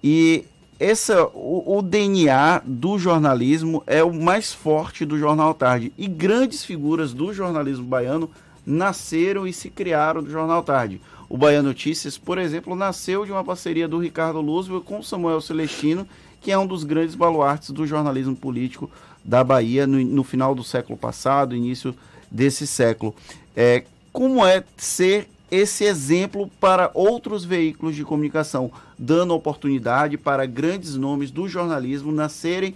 E 0.02 0.46
essa, 0.78 1.24
o, 1.34 1.78
o, 1.78 1.82
DNA 1.82 2.62
do 2.64 2.98
jornalismo 2.98 3.82
é 3.86 4.02
o 4.04 4.12
mais 4.12 4.52
forte 4.52 5.04
do 5.04 5.18
Jornal 5.18 5.52
Tarde. 5.52 5.92
E 5.98 6.06
grandes 6.06 6.64
figuras 6.64 7.12
do 7.12 7.32
jornalismo 7.32 7.84
baiano 7.84 8.30
nasceram 8.64 9.46
e 9.46 9.52
se 9.52 9.70
criaram 9.70 10.22
do 10.22 10.30
Jornal 10.30 10.62
Tarde. 10.62 11.00
O 11.28 11.36
Bahia 11.36 11.62
Notícias, 11.62 12.16
por 12.16 12.38
exemplo, 12.38 12.76
nasceu 12.76 13.26
de 13.26 13.32
uma 13.32 13.42
parceria 13.42 13.88
do 13.88 13.98
Ricardo 13.98 14.40
Lúcio 14.40 14.80
com 14.80 15.02
Samuel 15.02 15.40
Celestino, 15.40 16.06
que 16.40 16.52
é 16.52 16.58
um 16.58 16.66
dos 16.66 16.84
grandes 16.84 17.14
baluartes 17.14 17.70
do 17.70 17.86
jornalismo 17.86 18.36
político 18.36 18.90
da 19.24 19.42
Bahia 19.42 19.86
no, 19.86 19.98
no 19.98 20.22
final 20.22 20.54
do 20.54 20.62
século 20.62 20.96
passado, 20.96 21.56
início 21.56 21.94
desse 22.30 22.66
século. 22.66 23.14
É, 23.56 23.84
como 24.12 24.46
é 24.46 24.62
ser 24.76 25.28
esse 25.50 25.84
exemplo 25.84 26.50
para 26.60 26.90
outros 26.94 27.44
veículos 27.44 27.96
de 27.96 28.04
comunicação, 28.04 28.70
dando 28.98 29.34
oportunidade 29.34 30.18
para 30.18 30.44
grandes 30.46 30.94
nomes 30.94 31.30
do 31.30 31.48
jornalismo 31.48 32.12
nascerem 32.12 32.74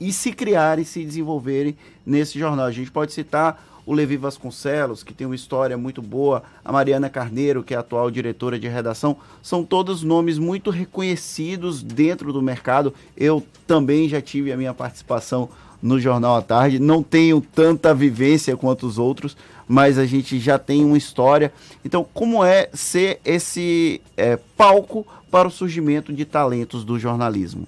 e 0.00 0.12
se 0.12 0.32
criarem, 0.32 0.84
se 0.84 1.04
desenvolverem 1.04 1.76
nesse 2.04 2.38
jornal. 2.38 2.66
A 2.66 2.72
gente 2.72 2.90
pode 2.90 3.12
citar 3.12 3.64
o 3.86 3.94
Levi 3.94 4.16
Vasconcelos, 4.16 5.04
que 5.04 5.14
tem 5.14 5.26
uma 5.26 5.36
história 5.36 5.78
muito 5.78 6.02
boa, 6.02 6.42
a 6.64 6.72
Mariana 6.72 7.08
Carneiro, 7.08 7.62
que 7.62 7.72
é 7.72 7.76
atual 7.76 8.10
diretora 8.10 8.58
de 8.58 8.66
redação, 8.66 9.16
são 9.40 9.64
todos 9.64 10.02
nomes 10.02 10.38
muito 10.38 10.70
reconhecidos 10.70 11.82
dentro 11.82 12.32
do 12.32 12.42
mercado. 12.42 12.92
Eu 13.16 13.46
também 13.64 14.08
já 14.08 14.20
tive 14.20 14.52
a 14.52 14.56
minha 14.56 14.74
participação 14.74 15.48
no 15.80 16.00
Jornal 16.00 16.36
à 16.36 16.42
Tarde, 16.42 16.80
não 16.80 17.00
tenho 17.00 17.40
tanta 17.40 17.94
vivência 17.94 18.56
quanto 18.56 18.86
os 18.86 18.98
outros, 18.98 19.36
mas 19.68 19.98
a 19.98 20.06
gente 20.06 20.38
já 20.38 20.58
tem 20.58 20.84
uma 20.84 20.96
história. 20.98 21.52
Então, 21.84 22.06
como 22.14 22.44
é 22.44 22.68
ser 22.72 23.20
esse 23.24 24.00
é, 24.16 24.38
palco 24.56 25.06
para 25.30 25.48
o 25.48 25.50
surgimento 25.50 26.12
de 26.12 26.24
talentos 26.24 26.84
do 26.84 26.98
jornalismo? 26.98 27.66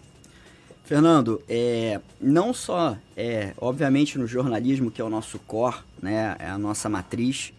Fernando, 0.84 1.42
é, 1.48 2.00
não 2.18 2.54
só, 2.54 2.96
é, 3.14 3.52
obviamente, 3.58 4.16
no 4.16 4.26
jornalismo, 4.26 4.90
que 4.90 5.02
é 5.02 5.04
o 5.04 5.10
nosso 5.10 5.38
core, 5.40 5.76
né, 6.00 6.34
é 6.38 6.48
a 6.48 6.56
nossa 6.56 6.88
matriz, 6.88 7.52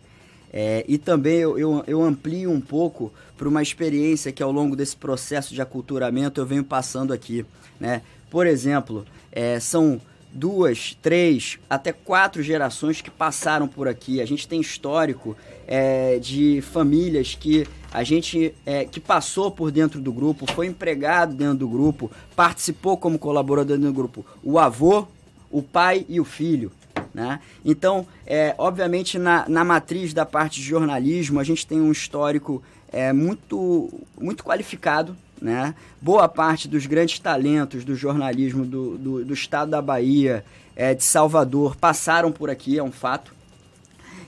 é, 0.51 0.83
e 0.87 0.97
também 0.97 1.37
eu, 1.37 1.59
eu, 1.59 1.83
eu, 1.85 2.01
amplio 2.01 2.49
um 2.49 2.59
pouco 2.59 3.13
para 3.37 3.47
uma 3.47 3.61
experiência 3.61 4.31
que 4.31 4.41
ao 4.41 4.51
longo 4.51 4.75
desse 4.75 4.97
processo 4.97 5.53
de 5.53 5.61
aculturamento 5.61 6.41
eu 6.41 6.45
venho 6.45 6.63
passando 6.63 7.13
aqui. 7.13 7.45
Né? 7.79 8.01
Por 8.31 8.47
exemplo, 8.47 9.05
é, 9.31 9.59
são 9.59 10.01
duas, 10.31 10.97
três, 11.01 11.59
até 11.69 11.91
quatro 11.91 12.41
gerações 12.43 13.01
que 13.01 13.09
passaram 13.09 13.67
por 13.67 13.87
aqui. 13.87 14.21
A 14.21 14.25
gente 14.25 14.47
tem 14.47 14.61
histórico 14.61 15.35
é, 15.67 16.19
de 16.19 16.61
famílias 16.61 17.35
que 17.35 17.67
a 17.91 18.03
gente 18.03 18.53
é, 18.65 18.85
que 18.85 18.99
passou 18.99 19.49
por 19.49 19.71
dentro 19.71 19.99
do 19.99 20.11
grupo, 20.11 20.45
foi 20.53 20.67
empregado 20.67 21.33
dentro 21.33 21.57
do 21.57 21.67
grupo, 21.67 22.11
participou 22.35 22.97
como 22.97 23.17
colaborador 23.17 23.77
dentro 23.77 23.91
do 23.91 23.95
grupo. 23.95 24.25
O 24.43 24.59
avô, 24.59 25.07
o 25.49 25.61
pai 25.61 26.05
e 26.07 26.19
o 26.19 26.25
filho. 26.25 26.71
Né? 27.13 27.39
Então, 27.65 28.05
é, 28.25 28.53
obviamente, 28.57 29.17
na, 29.17 29.47
na 29.49 29.63
matriz 29.63 30.13
da 30.13 30.25
parte 30.25 30.61
de 30.61 30.67
jornalismo, 30.67 31.39
a 31.39 31.43
gente 31.43 31.65
tem 31.65 31.81
um 31.81 31.91
histórico 31.91 32.61
é, 32.91 33.11
muito, 33.11 33.89
muito 34.19 34.43
qualificado 34.43 35.15
né? 35.41 35.73
Boa 36.01 36.27
parte 36.27 36.67
dos 36.67 36.85
grandes 36.85 37.19
talentos 37.19 37.83
do 37.83 37.95
jornalismo 37.95 38.65
do, 38.65 38.97
do, 38.97 39.25
do 39.25 39.33
estado 39.33 39.71
da 39.71 39.81
Bahia, 39.81 40.43
é, 40.75 40.93
de 40.93 41.03
Salvador, 41.03 41.75
passaram 41.75 42.31
por 42.31 42.49
aqui, 42.49 42.77
é 42.77 42.83
um 42.83 42.91
fato. 42.91 43.33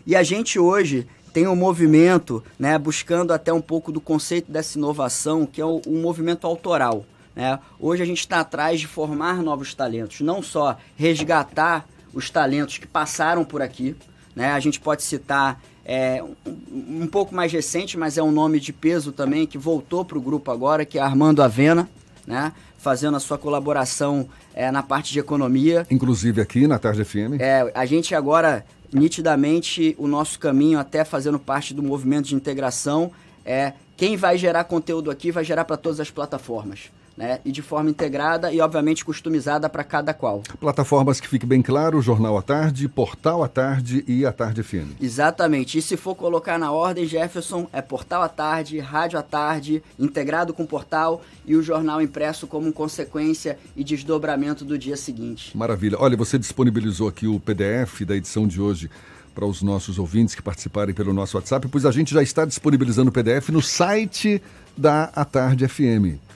E 0.05 0.15
a 0.15 0.23
gente 0.23 0.57
hoje 0.57 1.07
tem 1.33 1.47
um 1.47 1.55
movimento, 1.55 2.43
né, 2.59 2.77
buscando 2.77 3.31
até 3.31 3.53
um 3.53 3.61
pouco 3.61 3.91
do 3.91 4.01
conceito 4.01 4.51
dessa 4.51 4.77
inovação, 4.77 5.45
que 5.45 5.61
é 5.61 5.65
o, 5.65 5.81
movimento 5.87 6.45
autoral. 6.45 7.05
Né? 7.35 7.57
Hoje 7.79 8.03
a 8.03 8.05
gente 8.05 8.19
está 8.19 8.41
atrás 8.41 8.79
de 8.79 8.87
formar 8.87 9.41
novos 9.41 9.73
talentos, 9.73 10.21
não 10.21 10.41
só 10.41 10.77
resgatar 10.97 11.87
os 12.13 12.29
talentos 12.29 12.77
que 12.77 12.87
passaram 12.87 13.45
por 13.45 13.61
aqui. 13.61 13.95
Né? 14.35 14.51
A 14.51 14.59
gente 14.59 14.79
pode 14.79 15.03
citar 15.03 15.61
é, 15.91 16.23
um, 16.23 17.03
um, 17.03 17.07
pouco 17.07 17.35
mais 17.35 17.51
recente, 17.51 17.97
mas 17.97 18.17
é 18.17 18.23
um 18.23 18.31
nome 18.31 18.61
de 18.61 18.71
peso 18.71 19.11
também, 19.11 19.45
que 19.45 19.57
voltou 19.57 20.05
para 20.05 20.17
o 20.17 20.21
grupo 20.21 20.49
agora, 20.49 20.85
que 20.85 20.97
é 20.97 21.01
Armando 21.01 21.43
Avena, 21.43 21.89
né? 22.25 22.53
fazendo 22.77 23.17
a 23.17 23.19
sua 23.19 23.37
colaboração 23.37 24.25
é, 24.55 24.71
na 24.71 24.81
parte 24.81 25.11
de 25.11 25.19
economia. 25.19 25.85
Inclusive 25.91 26.39
aqui 26.39 26.65
na 26.65 26.79
Tarde 26.79 27.03
FM. 27.03 27.41
É, 27.41 27.69
a 27.75 27.85
gente 27.85 28.15
agora, 28.15 28.65
nitidamente, 28.93 29.93
o 29.99 30.07
nosso 30.07 30.39
caminho 30.39 30.79
até 30.79 31.03
fazendo 31.03 31.37
parte 31.37 31.73
do 31.73 31.83
movimento 31.83 32.29
de 32.29 32.35
integração 32.35 33.11
é 33.45 33.73
quem 33.97 34.15
vai 34.15 34.37
gerar 34.37 34.63
conteúdo 34.63 35.11
aqui 35.11 35.29
vai 35.29 35.43
gerar 35.43 35.65
para 35.65 35.75
todas 35.75 35.99
as 35.99 36.09
plataformas 36.09 36.89
né? 37.17 37.39
E 37.43 37.51
de 37.51 37.61
forma 37.61 37.89
integrada 37.89 38.51
e, 38.51 38.59
obviamente, 38.61 39.03
customizada 39.03 39.69
para 39.69 39.83
cada 39.83 40.13
qual. 40.13 40.41
Plataformas 40.59 41.19
que 41.19 41.27
fique 41.27 41.45
bem 41.45 41.61
claro, 41.61 42.01
Jornal 42.01 42.37
à 42.37 42.41
Tarde, 42.41 42.87
Portal 42.87 43.43
à 43.43 43.47
Tarde 43.47 44.03
e 44.07 44.25
a 44.25 44.31
Tarde 44.31 44.63
FM. 44.63 44.99
Exatamente. 44.99 45.77
E 45.77 45.81
se 45.81 45.97
for 45.97 46.15
colocar 46.15 46.57
na 46.57 46.71
ordem, 46.71 47.05
Jefferson, 47.05 47.67
é 47.71 47.81
Portal 47.81 48.21
à 48.21 48.29
Tarde, 48.29 48.79
Rádio 48.79 49.19
à 49.19 49.21
Tarde, 49.23 49.83
integrado 49.99 50.53
com 50.53 50.63
o 50.63 50.67
portal 50.67 51.21
e 51.45 51.55
o 51.55 51.61
jornal 51.61 52.01
impresso 52.01 52.47
como 52.47 52.71
consequência 52.71 53.57
e 53.75 53.83
desdobramento 53.83 54.63
do 54.63 54.77
dia 54.77 54.97
seguinte. 54.97 55.55
Maravilha. 55.57 55.97
Olha, 55.99 56.17
você 56.17 56.37
disponibilizou 56.37 57.07
aqui 57.07 57.27
o 57.27 57.39
PDF 57.39 58.01
da 58.01 58.15
edição 58.15 58.47
de 58.47 58.61
hoje 58.61 58.89
para 59.33 59.45
os 59.45 59.61
nossos 59.61 59.97
ouvintes 59.97 60.35
que 60.35 60.41
participarem 60.41 60.93
pelo 60.93 61.13
nosso 61.13 61.37
WhatsApp, 61.37 61.67
pois 61.69 61.85
a 61.85 61.91
gente 61.91 62.13
já 62.13 62.21
está 62.21 62.45
disponibilizando 62.45 63.09
o 63.09 63.13
PDF 63.13 63.49
no 63.49 63.61
site 63.61 64.41
da 64.77 65.05
A 65.15 65.23
Tarde 65.23 65.67
FM. 65.67 66.30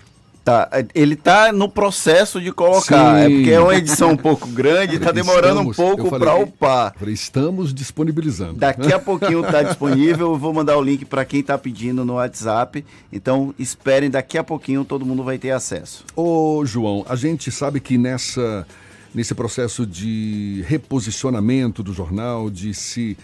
Tá, 0.46 0.70
ele 0.94 1.16
tá 1.16 1.52
no 1.52 1.68
processo 1.68 2.40
de 2.40 2.52
colocar, 2.52 3.16
Sim. 3.16 3.20
é 3.20 3.30
porque 3.36 3.50
é 3.50 3.60
uma 3.60 3.76
edição 3.76 4.12
um 4.12 4.18
pouco 4.18 4.48
grande, 4.48 4.98
está 4.98 5.12
demorando 5.12 5.72
estamos, 5.72 5.80
um 5.80 5.82
pouco 5.82 6.20
para 6.20 6.36
upar. 6.36 6.94
Falei, 7.00 7.16
estamos 7.16 7.74
disponibilizando. 7.74 8.54
Daqui 8.54 8.94
a 8.94 9.00
pouquinho 9.00 9.44
está 9.44 9.64
disponível, 9.64 10.34
eu 10.34 10.38
vou 10.38 10.54
mandar 10.54 10.78
o 10.78 10.84
link 10.84 11.04
para 11.04 11.26
quem 11.26 11.40
está 11.40 11.58
pedindo 11.58 12.06
no 12.06 12.14
WhatsApp. 12.14 12.86
Então, 13.12 13.56
esperem, 13.58 14.08
daqui 14.08 14.38
a 14.38 14.44
pouquinho 14.44 14.86
todo 14.86 15.04
mundo 15.04 15.24
vai 15.24 15.40
ter 15.40 15.50
acesso. 15.50 16.06
Ô, 16.16 16.64
João, 16.64 17.04
a 17.10 17.16
gente 17.16 17.50
sabe 17.50 17.80
que 17.80 17.98
nessa 17.98 18.68
nesse 19.16 19.34
processo 19.34 19.84
de 19.84 20.64
reposicionamento 20.68 21.82
do 21.82 21.92
jornal, 21.92 22.52
de 22.52 22.72
se 22.72 23.18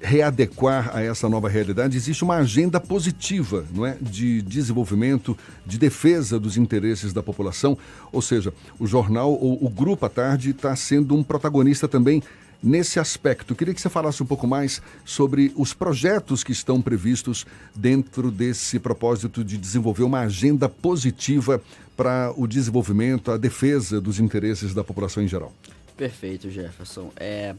readequar 0.00 0.90
a 0.94 1.02
essa 1.02 1.28
nova 1.28 1.48
realidade, 1.48 1.96
existe 1.96 2.22
uma 2.22 2.36
agenda 2.36 2.78
positiva, 2.78 3.64
não 3.72 3.86
é, 3.86 3.96
de 4.00 4.42
desenvolvimento, 4.42 5.36
de 5.64 5.78
defesa 5.78 6.38
dos 6.38 6.56
interesses 6.56 7.12
da 7.12 7.22
população. 7.22 7.76
Ou 8.12 8.22
seja, 8.22 8.52
o 8.78 8.86
jornal 8.86 9.32
ou 9.32 9.64
o 9.64 9.68
grupo 9.68 10.06
à 10.06 10.08
tarde 10.08 10.50
está 10.50 10.74
sendo 10.76 11.14
um 11.14 11.22
protagonista 11.22 11.88
também 11.88 12.22
nesse 12.62 12.98
aspecto. 12.98 13.54
Queria 13.54 13.74
que 13.74 13.80
você 13.80 13.88
falasse 13.88 14.22
um 14.22 14.26
pouco 14.26 14.46
mais 14.46 14.82
sobre 15.04 15.52
os 15.56 15.72
projetos 15.72 16.42
que 16.42 16.52
estão 16.52 16.80
previstos 16.80 17.46
dentro 17.74 18.30
desse 18.30 18.78
propósito 18.78 19.44
de 19.44 19.56
desenvolver 19.56 20.02
uma 20.02 20.20
agenda 20.20 20.68
positiva 20.68 21.62
para 21.96 22.32
o 22.36 22.46
desenvolvimento, 22.46 23.30
a 23.30 23.36
defesa 23.36 24.00
dos 24.00 24.18
interesses 24.18 24.74
da 24.74 24.84
população 24.84 25.22
em 25.22 25.28
geral. 25.28 25.52
Perfeito, 25.96 26.50
Jefferson. 26.50 27.10
É, 27.16 27.54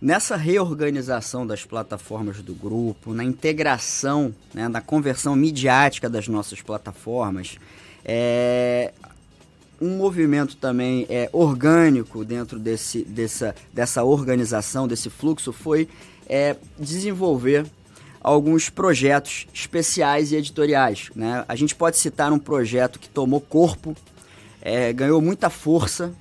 Nessa 0.00 0.36
reorganização 0.36 1.46
das 1.46 1.64
plataformas 1.64 2.42
do 2.42 2.54
grupo, 2.54 3.14
na 3.14 3.24
integração, 3.24 4.34
né, 4.52 4.68
na 4.68 4.80
conversão 4.80 5.34
midiática 5.34 6.08
das 6.08 6.28
nossas 6.28 6.60
plataformas, 6.60 7.56
é, 8.04 8.92
um 9.80 9.96
movimento 9.96 10.56
também 10.56 11.06
é, 11.08 11.30
orgânico 11.32 12.24
dentro 12.24 12.58
desse, 12.58 13.02
dessa, 13.04 13.54
dessa 13.72 14.04
organização, 14.04 14.86
desse 14.86 15.08
fluxo, 15.08 15.50
foi 15.50 15.88
é, 16.28 16.56
desenvolver 16.78 17.66
alguns 18.20 18.68
projetos 18.68 19.46
especiais 19.54 20.30
e 20.30 20.36
editoriais. 20.36 21.10
Né? 21.14 21.44
A 21.48 21.54
gente 21.56 21.74
pode 21.74 21.96
citar 21.96 22.32
um 22.32 22.38
projeto 22.38 22.98
que 22.98 23.08
tomou 23.08 23.40
corpo, 23.40 23.96
é, 24.60 24.92
ganhou 24.92 25.22
muita 25.22 25.48
força, 25.48 26.12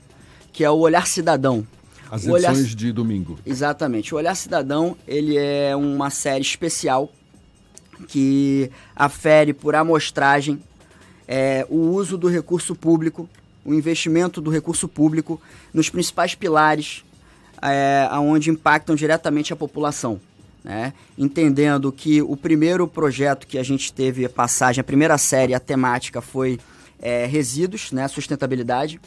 que 0.53 0.63
é 0.63 0.70
o 0.70 0.77
Olhar 0.77 1.08
Cidadão. 1.08 1.67
As 2.10 2.26
edições 2.26 2.58
Olhar... 2.60 2.76
de 2.76 2.92
domingo. 2.92 3.40
Exatamente. 3.46 4.14
O 4.14 4.18
Olhar 4.18 4.36
Cidadão 4.36 4.98
ele 5.08 5.38
é 5.38 5.76
uma 5.76 6.10
série 6.10 6.42
especial 6.44 7.12
que 8.08 8.70
afere 8.96 9.54
por 9.54 9.76
amostragem 9.76 10.62
é, 11.28 11.66
o 11.70 11.78
uso 11.78 12.18
do 12.18 12.28
recurso 12.28 12.76
público, 12.76 13.28
o 13.64 13.74
investimento 13.74 14.40
do 14.40 14.50
recurso 14.50 14.88
público 14.88 15.42
nos 15.74 15.90
principais 15.90 16.36
pilares 16.36 17.04
é, 17.62 18.08
onde 18.20 18.50
impactam 18.50 18.96
diretamente 18.96 19.52
a 19.54 19.56
população. 19.56 20.20
Né? 20.64 20.94
Entendendo 21.18 21.92
que 21.92 22.22
o 22.22 22.36
primeiro 22.36 22.88
projeto 22.88 23.46
que 23.48 23.58
a 23.58 23.64
gente 23.64 23.94
teve 23.94 24.28
passagem, 24.28 24.82
a 24.82 24.84
primeira 24.84 25.18
série, 25.18 25.54
a 25.54 25.60
temática 25.60 26.22
foi 26.22 26.60
é, 27.00 27.26
resíduos, 27.26 27.92
né? 27.92 28.08
sustentabilidade. 28.08 29.00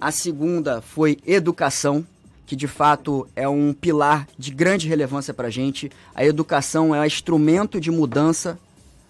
A 0.00 0.10
segunda 0.10 0.80
foi 0.80 1.18
educação, 1.26 2.04
que 2.50 2.56
de 2.56 2.66
fato 2.66 3.28
é 3.36 3.48
um 3.48 3.72
pilar 3.72 4.26
de 4.36 4.50
grande 4.50 4.88
relevância 4.88 5.32
para 5.32 5.46
a 5.46 5.50
gente. 5.52 5.88
A 6.12 6.24
educação 6.24 6.92
é 6.92 7.00
um 7.00 7.04
instrumento 7.04 7.80
de 7.80 7.92
mudança 7.92 8.58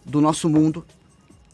do 0.04 0.20
nosso 0.20 0.46
mundo. 0.46 0.84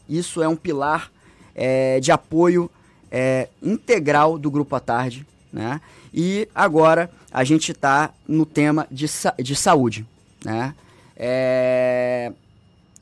Isso 0.09 0.43
é 0.43 0.49
um 0.49 0.55
pilar 0.57 1.09
é, 1.55 2.01
de 2.01 2.11
apoio 2.11 2.69
é, 3.09 3.47
integral 3.63 4.37
do 4.37 4.51
Grupo 4.51 4.75
à 4.75 4.81
Tarde. 4.81 5.25
Né? 5.49 5.79
E 6.13 6.49
agora 6.53 7.09
a 7.31 7.45
gente 7.45 7.71
está 7.71 8.13
no 8.27 8.45
tema 8.45 8.85
de, 8.91 9.05
de 9.41 9.55
saúde. 9.55 10.05
Né? 10.43 10.75
É... 11.15 12.33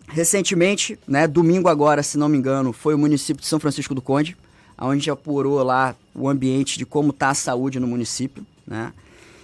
Recentemente, 0.10 1.00
né, 1.08 1.28
domingo 1.28 1.70
agora, 1.70 2.04
se 2.04 2.20
não 2.20 2.30
me 2.30 2.38
engano, 2.38 2.72
foi 2.72 2.94
o 2.94 3.00
município 3.00 3.42
de 3.42 3.48
São 3.48 3.60
Francisco 3.60 3.96
do 3.96 4.02
Conde, 4.04 4.38
onde 4.80 5.10
apurou 5.10 5.64
lá 5.64 5.96
o 6.14 6.30
ambiente 6.30 6.78
de 6.78 6.86
como 6.86 7.10
está 7.10 7.32
a 7.32 7.34
saúde 7.34 7.80
no 7.80 7.88
município. 7.88 8.46
Né? 8.66 8.94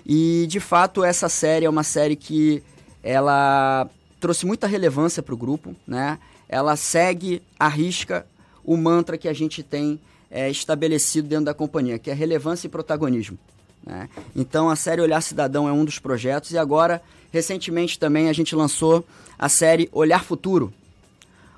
E, 0.06 0.46
de 0.50 0.60
fato, 0.60 1.04
essa 1.04 1.30
série 1.30 1.66
é 1.66 1.70
uma 1.70 1.84
série 1.84 2.16
que 2.16 2.64
ela 3.04 3.90
trouxe 4.20 4.46
muita 4.46 4.68
relevância 4.68 5.22
para 5.22 5.34
o 5.34 5.38
grupo. 5.38 5.76
Né? 5.88 6.20
Ela 6.48 6.76
segue, 6.76 7.42
arrisca 7.60 8.26
o 8.64 8.78
mantra 8.78 9.18
que 9.18 9.28
a 9.28 9.34
gente 9.34 9.64
tem 9.64 10.00
é, 10.30 10.50
estabelecido 10.50 11.28
dentro 11.28 11.46
da 11.46 11.54
companhia, 11.54 12.00
que 12.00 12.10
é 12.10 12.14
relevância 12.14 12.68
e 12.68 12.70
protagonismo. 12.70 13.38
Né? 13.86 14.10
Então 14.36 14.70
a 14.70 14.76
série 14.76 15.02
Olhar 15.02 15.22
Cidadão 15.22 15.68
é 15.68 15.72
um 15.72 15.84
dos 15.84 16.00
projetos 16.00 16.52
e 16.52 16.58
agora, 16.58 17.02
recentemente 17.32 17.98
também, 17.98 18.30
a 18.30 18.34
gente 18.34 18.56
lançou 18.56 19.06
a 19.38 19.50
série 19.50 19.90
Olhar 19.92 20.24
Futuro. 20.24 20.74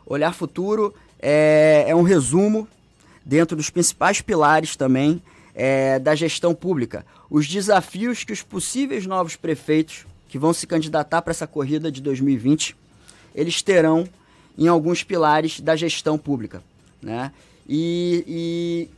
Olhar 0.06 0.34
Futuro 0.34 0.94
é, 1.20 1.86
é 1.88 1.96
um 1.96 2.02
resumo 2.02 2.68
dentro 3.26 3.56
dos 3.56 3.70
principais 3.70 4.22
pilares 4.22 4.76
também 4.76 5.22
é, 5.56 6.00
da 6.00 6.16
gestão 6.16 6.54
pública. 6.54 7.06
Os 7.30 7.48
desafios 7.48 8.24
que 8.24 8.34
os 8.34 8.42
possíveis 8.42 9.06
novos 9.06 9.36
prefeitos 9.36 10.06
que 10.28 10.40
vão 10.40 10.54
se 10.54 10.66
candidatar 10.66 11.22
para 11.22 11.32
essa 11.32 11.46
corrida 11.46 11.92
de 11.92 12.02
2020, 12.02 12.76
eles 13.36 13.62
terão 13.62 14.08
em 14.58 14.68
alguns 14.68 15.04
pilares 15.04 15.60
da 15.60 15.76
gestão 15.76 16.18
pública. 16.18 16.64
Né? 17.02 17.32
E, 17.68 18.24
e 18.28 18.90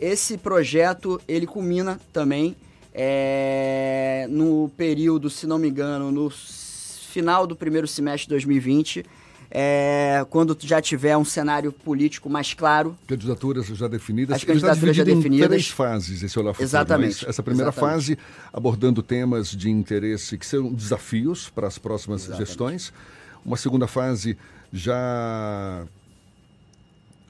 esse 0.00 0.38
projeto 0.38 1.20
ele 1.26 1.46
culmina 1.46 2.00
também 2.12 2.56
é, 2.94 4.26
no 4.30 4.70
período, 4.76 5.28
se 5.28 5.46
não 5.46 5.58
me 5.58 5.68
engano, 5.68 6.10
no 6.10 6.30
final 6.30 7.46
do 7.46 7.56
primeiro 7.56 7.86
semestre 7.86 8.26
de 8.26 8.30
2020. 8.30 9.04
É, 9.50 10.26
quando 10.28 10.56
já 10.60 10.80
tiver 10.80 11.16
um 11.16 11.24
cenário 11.24 11.72
político 11.72 12.28
mais 12.28 12.52
claro. 12.52 12.96
Candidaturas 13.06 13.66
já 13.66 13.88
definidas. 13.88 14.36
As 14.36 14.44
candidaturas 14.44 14.94
já 14.94 15.04
definidas. 15.04 15.46
Em 15.46 15.48
três 15.48 15.68
fases 15.68 16.22
esse 16.22 16.38
Olhar 16.38 16.52
Futuro. 16.52 16.64
Exatamente. 16.64 17.28
Essa 17.28 17.42
primeira 17.42 17.70
exatamente. 17.70 17.94
fase 17.94 18.18
abordando 18.52 19.02
temas 19.02 19.50
de 19.50 19.70
interesse 19.70 20.36
que 20.36 20.44
são 20.44 20.72
desafios 20.72 21.48
para 21.48 21.66
as 21.66 21.78
próximas 21.78 22.22
exatamente. 22.22 22.46
gestões. 22.46 22.92
Uma 23.44 23.56
segunda 23.56 23.86
fase 23.86 24.36
já 24.70 25.86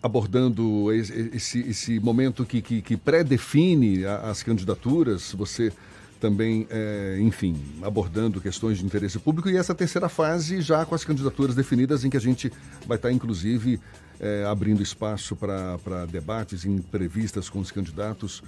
abordando 0.02 0.92
esse, 0.92 1.60
esse 1.60 2.00
momento 2.00 2.44
que, 2.44 2.62
que, 2.62 2.82
que 2.82 2.96
pré-define 2.96 4.04
as 4.04 4.42
candidaturas, 4.42 5.32
você 5.32 5.72
também, 6.20 6.66
é, 6.70 7.18
enfim, 7.20 7.56
abordando 7.82 8.40
questões 8.40 8.78
de 8.78 8.84
interesse 8.84 9.19
público, 9.19 9.49
e 9.49 9.56
essa 9.56 9.75
terceira 9.75 10.08
fase 10.08 10.60
já 10.60 10.84
com 10.84 10.95
as 10.95 11.04
candidaturas 11.04 11.54
definidas, 11.54 12.04
em 12.04 12.10
que 12.10 12.16
a 12.16 12.21
gente 12.21 12.52
vai 12.86 12.97
estar, 12.97 13.12
inclusive, 13.12 13.80
é, 14.21 14.45
abrindo 14.45 14.82
espaço 14.82 15.36
para 15.36 16.06
debates, 16.06 16.64
entrevistas 16.64 17.49
com 17.49 17.60
os 17.60 17.71
candidatos. 17.71 18.43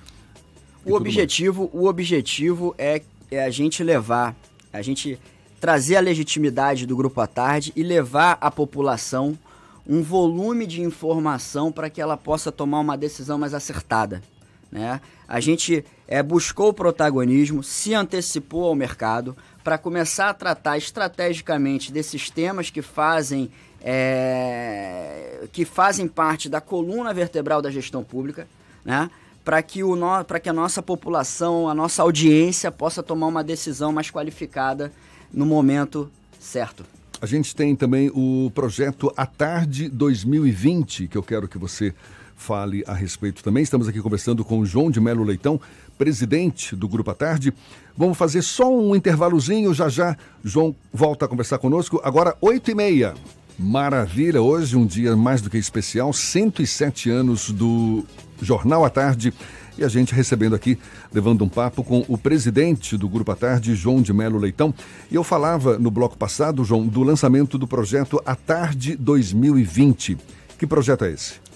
O 0.85 0.95
objetivo, 0.95 1.71
o 1.73 1.87
objetivo 1.87 2.75
é, 2.77 3.03
é 3.31 3.45
a 3.45 3.51
gente 3.51 3.85
levar, 3.85 4.35
a 4.73 4.83
gente 4.83 5.19
trazer 5.61 5.97
a 5.97 6.01
legitimidade 6.01 6.87
do 6.87 6.97
Grupo 6.97 7.21
à 7.21 7.27
Tarde 7.27 7.73
e 7.77 7.83
levar 7.83 8.39
a 8.41 8.51
população 8.51 9.39
um 9.87 10.03
volume 10.03 10.67
de 10.67 10.81
informação 10.81 11.71
para 11.71 11.91
que 11.91 12.01
ela 12.01 12.17
possa 12.17 12.51
tomar 12.51 12.81
uma 12.81 12.97
decisão 12.97 13.39
mais 13.39 13.53
acertada. 13.53 14.23
Né? 14.71 15.01
A 15.27 15.41
gente 15.41 15.85
é, 16.07 16.23
buscou 16.23 16.69
o 16.69 16.75
protagonismo, 16.75 17.63
se 17.63 17.95
antecipou 17.95 18.67
ao 18.67 18.75
mercado 18.75 19.37
para 19.65 19.77
começar 19.77 20.31
a 20.31 20.35
tratar 20.35 20.79
estrategicamente 20.79 21.93
desses 21.93 22.31
temas 22.31 22.71
que 22.71 22.83
fazem, 22.83 23.51
é, 23.83 25.47
que 25.53 25.65
fazem 25.65 26.07
parte 26.07 26.49
da 26.49 26.61
coluna 26.61 27.13
vertebral 27.13 27.61
da 27.61 27.71
gestão 27.71 28.05
pública, 28.05 28.47
né? 28.85 29.11
para 29.45 29.63
que, 29.63 29.83
o 29.83 29.97
que 30.43 30.49
a 30.49 30.53
nossa 30.53 30.83
população, 30.83 31.69
a 31.69 31.75
nossa 31.75 32.03
audiência 32.03 32.71
possa 32.71 33.03
tomar 33.03 33.27
uma 33.27 33.43
decisão 33.43 33.93
mais 33.93 34.11
qualificada 34.11 34.93
no 35.33 35.47
momento 35.47 36.11
certo. 36.39 36.85
A 37.21 37.27
gente 37.27 37.55
tem 37.55 37.77
também 37.77 38.11
o 38.15 38.51
projeto 38.55 39.13
A 39.17 39.27
Tarde 39.27 39.89
2020, 39.89 41.09
que 41.09 41.19
eu 41.19 41.23
quero 41.23 41.47
que 41.47 41.59
você 41.59 41.95
fale 42.41 42.83
a 42.87 42.95
respeito 42.95 43.45
também. 43.45 43.63
Estamos 43.63 43.87
aqui 43.87 44.01
conversando 44.01 44.45
com 44.45 44.59
o 44.59 44.67
João 44.67 44.91
de 44.91 44.99
Melo 44.99 45.23
Leitão, 45.23 45.61
presidente 45.99 46.75
do 46.75 46.89
Grupo 46.89 47.11
A 47.11 47.15
Tarde. 47.15 47.53
Vamos 47.97 48.17
fazer 48.17 48.41
só 48.41 48.75
um 48.75 48.97
intervalozinho, 48.97 49.75
já 49.75 49.91
já 49.91 50.17
João 50.43 50.75
volta 50.91 51.27
a 51.27 51.29
conversar 51.29 51.59
conosco. 51.59 52.01
Agora, 52.03 52.35
8 52.41 52.71
e 52.71 52.75
meia. 52.75 53.15
Maravilha, 53.59 54.41
hoje 54.41 54.75
um 54.75 54.87
dia 54.87 55.15
mais 55.15 55.43
do 55.43 55.51
que 55.51 55.59
especial, 55.59 56.15
107 56.15 57.11
anos 57.11 57.51
do 57.51 58.07
Jornal 58.41 58.87
à 58.87 58.91
Tarde 58.91 59.35
e 59.77 59.85
a 59.85 59.89
gente 59.89 60.15
recebendo 60.15 60.55
aqui, 60.55 60.79
levando 61.13 61.45
um 61.45 61.49
papo 61.49 61.85
com 61.85 62.03
o 62.09 62.17
presidente 62.17 62.97
do 62.97 63.07
Grupo 63.07 63.33
à 63.33 63.37
Tarde, 63.37 63.75
João 63.75 64.01
de 64.01 64.15
Melo 64.15 64.39
Leitão. 64.39 64.75
E 65.11 65.15
eu 65.15 65.23
falava 65.23 65.79
no 65.79 65.91
bloco 65.91 66.17
passado, 66.17 66.65
João, 66.65 66.87
do 66.87 67.03
lançamento 67.03 67.59
do 67.59 67.67
projeto 67.67 68.21
A 68.25 68.35
Tarde 68.35 68.97
2020. 68.97 70.17
Que 70.59 70.67
projeto 70.67 71.05
é 71.05 71.13
esse? 71.13 71.50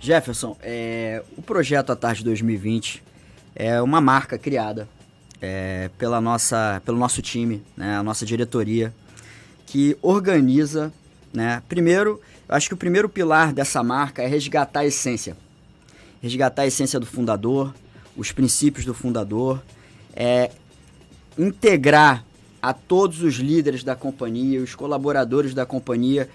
Jefferson, 0.00 0.56
é, 0.62 1.22
o 1.36 1.42
projeto 1.42 1.90
A 1.90 1.96
Tarde 1.96 2.22
2020 2.24 3.02
é 3.54 3.82
uma 3.82 4.00
marca 4.00 4.38
criada 4.38 4.88
é, 5.40 5.90
pela 5.98 6.20
nossa, 6.20 6.80
pelo 6.84 6.98
nosso 6.98 7.20
time, 7.20 7.62
né, 7.76 7.96
a 7.96 8.02
nossa 8.02 8.24
diretoria, 8.24 8.94
que 9.66 9.96
organiza, 10.00 10.92
né, 11.32 11.62
primeiro, 11.68 12.20
acho 12.48 12.68
que 12.68 12.74
o 12.74 12.76
primeiro 12.76 13.08
pilar 13.08 13.52
dessa 13.52 13.82
marca 13.82 14.22
é 14.22 14.26
resgatar 14.26 14.80
a 14.80 14.86
essência. 14.86 15.36
Resgatar 16.22 16.62
a 16.62 16.66
essência 16.66 16.98
do 16.98 17.06
fundador, 17.06 17.74
os 18.16 18.32
princípios 18.32 18.84
do 18.84 18.94
fundador, 18.94 19.62
é, 20.14 20.50
integrar 21.36 22.24
a 22.60 22.72
todos 22.72 23.22
os 23.22 23.34
líderes 23.34 23.84
da 23.84 23.94
companhia, 23.94 24.60
os 24.60 24.74
colaboradores 24.74 25.54
da 25.54 25.66
companhia, 25.66 26.28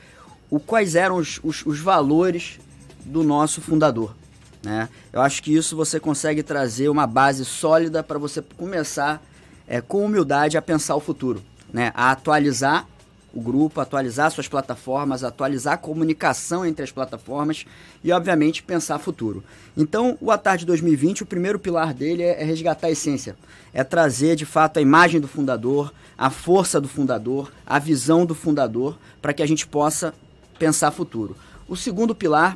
o, 0.50 0.60
quais 0.60 0.96
eram 0.96 1.18
os, 1.18 1.40
os, 1.44 1.66
os 1.66 1.80
valores 1.80 2.60
do 3.06 3.24
nosso 3.24 3.62
fundador. 3.62 4.16
Né? 4.64 4.88
Eu 5.12 5.22
acho 5.22 5.44
que 5.44 5.54
isso 5.54 5.76
você 5.76 6.00
consegue 6.00 6.42
trazer 6.42 6.90
uma 6.90 7.06
base 7.06 7.44
sólida 7.44 8.02
para 8.02 8.18
você 8.18 8.42
começar 8.42 9.22
é, 9.68 9.82
com 9.82 10.06
humildade 10.06 10.58
a 10.58 10.62
pensar 10.62 10.96
o 10.96 11.00
futuro, 11.00 11.42
né? 11.72 11.92
a 11.94 12.12
atualizar 12.12 12.88
o 13.34 13.42
grupo, 13.42 13.82
atualizar 13.82 14.30
suas 14.30 14.48
plataformas, 14.48 15.24
atualizar 15.24 15.74
a 15.74 15.78
comunicação 15.78 16.64
entre 16.64 16.84
as 16.84 16.92
plataformas 16.92 17.66
e, 18.04 18.12
obviamente, 18.12 18.62
pensar 18.62 19.00
futuro. 19.00 19.44
Então, 19.76 20.16
o 20.22 20.30
Atarde 20.30 20.66
2020, 20.66 21.24
o 21.24 21.26
primeiro 21.26 21.58
pilar 21.58 21.94
dele 21.94 22.22
é, 22.22 22.42
é 22.42 22.46
resgatar 22.46 22.88
a 22.88 22.92
essência, 22.92 23.36
é 23.74 23.84
trazer 23.84 24.36
de 24.36 24.46
fato 24.46 24.78
a 24.78 24.82
imagem 24.82 25.20
do 25.20 25.28
fundador, 25.28 25.92
a 26.16 26.30
força 26.30 26.80
do 26.80 26.88
fundador, 26.88 27.52
a 27.66 27.80
visão 27.80 28.24
do 28.24 28.36
fundador, 28.36 28.98
para 29.20 29.34
que 29.34 29.42
a 29.42 29.48
gente 29.48 29.66
possa 29.66 30.14
pensar 30.60 30.92
futuro. 30.92 31.36
O 31.68 31.76
segundo 31.76 32.14
pilar 32.14 32.56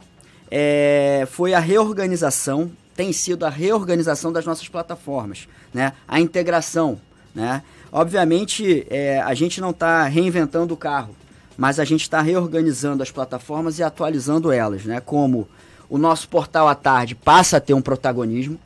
é, 0.49 1.27
foi 1.31 1.53
a 1.53 1.59
reorganização, 1.59 2.71
tem 2.95 3.13
sido 3.13 3.45
a 3.45 3.49
reorganização 3.49 4.31
das 4.31 4.45
nossas 4.45 4.67
plataformas, 4.67 5.47
né? 5.73 5.93
a 6.07 6.19
integração. 6.19 6.99
Né? 7.33 7.61
Obviamente, 7.91 8.85
é, 8.89 9.21
a 9.21 9.33
gente 9.33 9.61
não 9.61 9.69
está 9.69 10.03
reinventando 10.05 10.73
o 10.73 10.77
carro. 10.77 11.15
mas 11.57 11.79
a 11.79 11.85
gente 11.85 12.01
está 12.01 12.21
reorganizando 12.21 13.01
as 13.01 13.09
plataformas 13.09 13.79
e 13.79 13.83
atualizando 13.83 14.51
elas, 14.51 14.85
né? 14.85 15.01
Como 15.01 15.47
o 15.89 15.97
nosso 15.97 16.29
portal 16.29 16.67
à 16.67 16.75
tarde 16.75 17.15
passa 17.15 17.57
a 17.57 17.59
ter 17.59 17.73
um 17.73 17.81
protagonismo, 17.81 18.59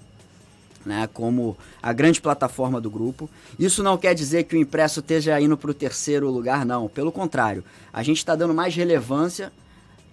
né, 0.85 1.07
como 1.13 1.55
a 1.81 1.93
grande 1.93 2.19
plataforma 2.19 2.81
do 2.81 2.89
grupo. 2.89 3.29
Isso 3.57 3.83
não 3.83 3.97
quer 3.97 4.15
dizer 4.15 4.43
que 4.43 4.55
o 4.55 4.59
impresso 4.59 4.99
esteja 4.99 5.39
indo 5.39 5.55
para 5.55 5.71
o 5.71 5.73
terceiro 5.73 6.29
lugar, 6.29 6.65
não. 6.65 6.87
Pelo 6.87 7.11
contrário, 7.11 7.63
a 7.93 8.01
gente 8.03 8.17
está 8.17 8.35
dando 8.35 8.53
mais 8.53 8.75
relevância 8.75 9.51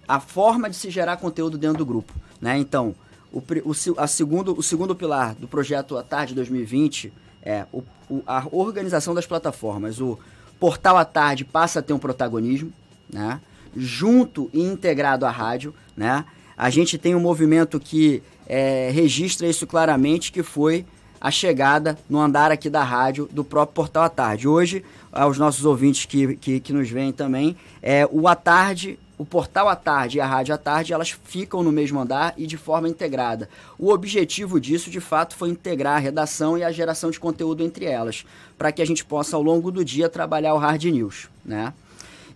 à 0.09 0.19
forma 0.19 0.67
de 0.67 0.75
se 0.75 0.89
gerar 0.89 1.17
conteúdo 1.17 1.55
dentro 1.55 1.77
do 1.77 1.85
grupo. 1.85 2.11
Né? 2.41 2.57
Então, 2.57 2.95
o, 3.31 3.37
o, 3.37 3.75
a 3.95 4.07
segundo, 4.07 4.57
o 4.57 4.63
segundo 4.63 4.95
pilar 4.95 5.35
do 5.35 5.47
projeto 5.47 5.95
à 5.95 6.01
tarde 6.01 6.33
2020 6.33 7.13
é 7.43 7.67
o, 7.71 7.83
o, 8.09 8.23
a 8.25 8.43
organização 8.51 9.13
das 9.13 9.27
plataformas. 9.27 10.01
O 10.01 10.17
portal 10.59 10.97
à 10.97 11.05
tarde 11.05 11.45
passa 11.45 11.77
a 11.77 11.81
ter 11.83 11.93
um 11.93 11.99
protagonismo, 11.99 12.73
né? 13.07 13.39
junto 13.77 14.49
e 14.51 14.59
integrado 14.59 15.27
à 15.27 15.29
rádio. 15.29 15.75
Né? 15.95 16.25
A 16.57 16.71
gente 16.71 16.97
tem 16.97 17.13
um 17.13 17.19
movimento 17.19 17.79
que 17.79 18.23
é, 18.47 18.89
registra 18.91 19.45
isso 19.45 19.67
claramente, 19.67 20.31
que 20.31 20.41
foi 20.41 20.87
a 21.21 21.29
chegada 21.29 21.99
no 22.09 22.19
andar 22.19 22.51
aqui 22.51 22.67
da 22.67 22.81
rádio 22.81 23.29
do 23.31 23.43
próprio 23.43 23.75
Portal 23.75 24.05
à 24.05 24.09
Tarde. 24.09 24.47
Hoje, 24.47 24.83
aos 25.11 25.37
nossos 25.37 25.65
ouvintes 25.65 26.05
que, 26.05 26.35
que, 26.37 26.59
que 26.59 26.73
nos 26.73 26.89
veem 26.89 27.11
também, 27.11 27.55
é, 27.79 28.09
o 28.11 28.27
à 28.27 28.35
tarde 28.35 28.97
o 29.19 29.25
portal 29.25 29.67
à 29.67 29.75
tarde 29.75 30.17
e 30.17 30.21
a 30.21 30.25
rádio 30.25 30.55
à 30.55 30.57
tarde, 30.57 30.93
elas 30.93 31.11
ficam 31.25 31.61
no 31.61 31.73
mesmo 31.73 31.99
andar 31.99 32.33
e 32.37 32.47
de 32.47 32.55
forma 32.55 32.87
integrada. 32.87 33.49
O 33.77 33.91
objetivo 33.91 34.61
disso, 34.61 34.89
de 34.89 35.01
fato, 35.01 35.35
foi 35.35 35.49
integrar 35.49 35.97
a 35.97 35.99
redação 35.99 36.57
e 36.57 36.63
a 36.63 36.71
geração 36.71 37.11
de 37.11 37.19
conteúdo 37.19 37.61
entre 37.61 37.83
elas, 37.83 38.25
para 38.57 38.71
que 38.71 38.81
a 38.81 38.85
gente 38.85 39.03
possa, 39.03 39.35
ao 39.35 39.43
longo 39.43 39.71
do 39.71 39.83
dia, 39.83 40.07
trabalhar 40.07 40.53
o 40.53 40.57
hard 40.57 40.85
news. 40.85 41.27
Né? 41.43 41.73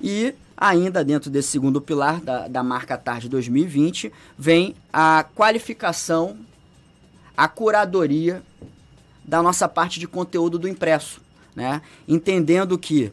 E 0.01 0.35
ainda 0.57 1.05
dentro 1.05 1.31
desse 1.31 1.51
segundo 1.51 1.79
pilar 1.79 2.19
da, 2.19 2.49
da 2.49 2.61
marca 2.61 2.97
Tarde 2.97 3.29
2020, 3.29 4.11
vem 4.37 4.75
a 4.91 5.25
qualificação, 5.33 6.35
a 7.35 7.47
curadoria 7.47 8.43
da 9.23 9.41
nossa 9.41 9.69
parte 9.69 10.01
de 10.01 10.07
conteúdo 10.07 10.59
do 10.59 10.67
impresso, 10.67 11.21
né? 11.55 11.81
entendendo 12.05 12.77
que 12.77 13.09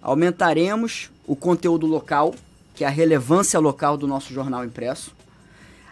aumentaremos 0.00 1.10
o 1.26 1.34
conteúdo 1.34 1.84
local, 1.84 2.32
que 2.78 2.84
é 2.84 2.86
a 2.86 2.90
relevância 2.90 3.58
local 3.58 3.96
do 3.96 4.06
nosso 4.06 4.32
jornal 4.32 4.64
impresso, 4.64 5.12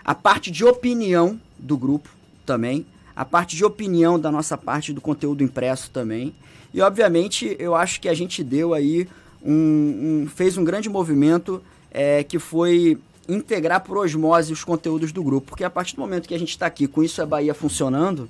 a 0.05 0.15
parte 0.15 0.53
de 0.53 0.65
opinião 0.65 1.41
do 1.59 1.77
grupo 1.77 2.09
também, 2.47 2.87
a 3.17 3.25
parte 3.25 3.57
de 3.57 3.65
opinião 3.65 4.21
da 4.21 4.31
nossa 4.31 4.57
parte 4.57 4.93
do 4.93 5.01
conteúdo 5.01 5.43
impresso 5.43 5.91
também, 5.91 6.33
e 6.73 6.81
obviamente 6.81 7.57
eu 7.59 7.75
acho 7.75 8.01
que 8.01 8.09
a 8.09 8.15
gente 8.15 8.45
deu 8.45 8.73
aí 8.73 9.09
um, 9.45 10.23
um, 10.23 10.29
fez 10.33 10.57
um 10.57 10.63
grande 10.63 10.89
movimento 10.89 11.61
é, 11.91 12.23
que 12.23 12.39
foi 12.39 12.97
integrar 13.29 13.81
por 13.81 13.99
osmose 13.99 14.53
os 14.53 14.63
conteúdos 14.63 15.11
do 15.11 15.25
grupo. 15.25 15.49
Porque 15.49 15.65
a 15.65 15.71
partir 15.71 15.97
do 15.97 16.01
momento 16.01 16.29
que 16.29 16.35
a 16.35 16.39
gente 16.39 16.51
está 16.51 16.67
aqui 16.67 16.87
com 16.87 17.03
Isso 17.03 17.21
é 17.21 17.27
Bahia 17.27 17.53
funcionando, 17.53 18.29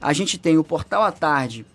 a 0.00 0.14
gente 0.14 0.38
tem 0.38 0.56
o 0.56 0.64
Portal 0.64 1.02
à 1.02 1.12
Tarde 1.12 1.66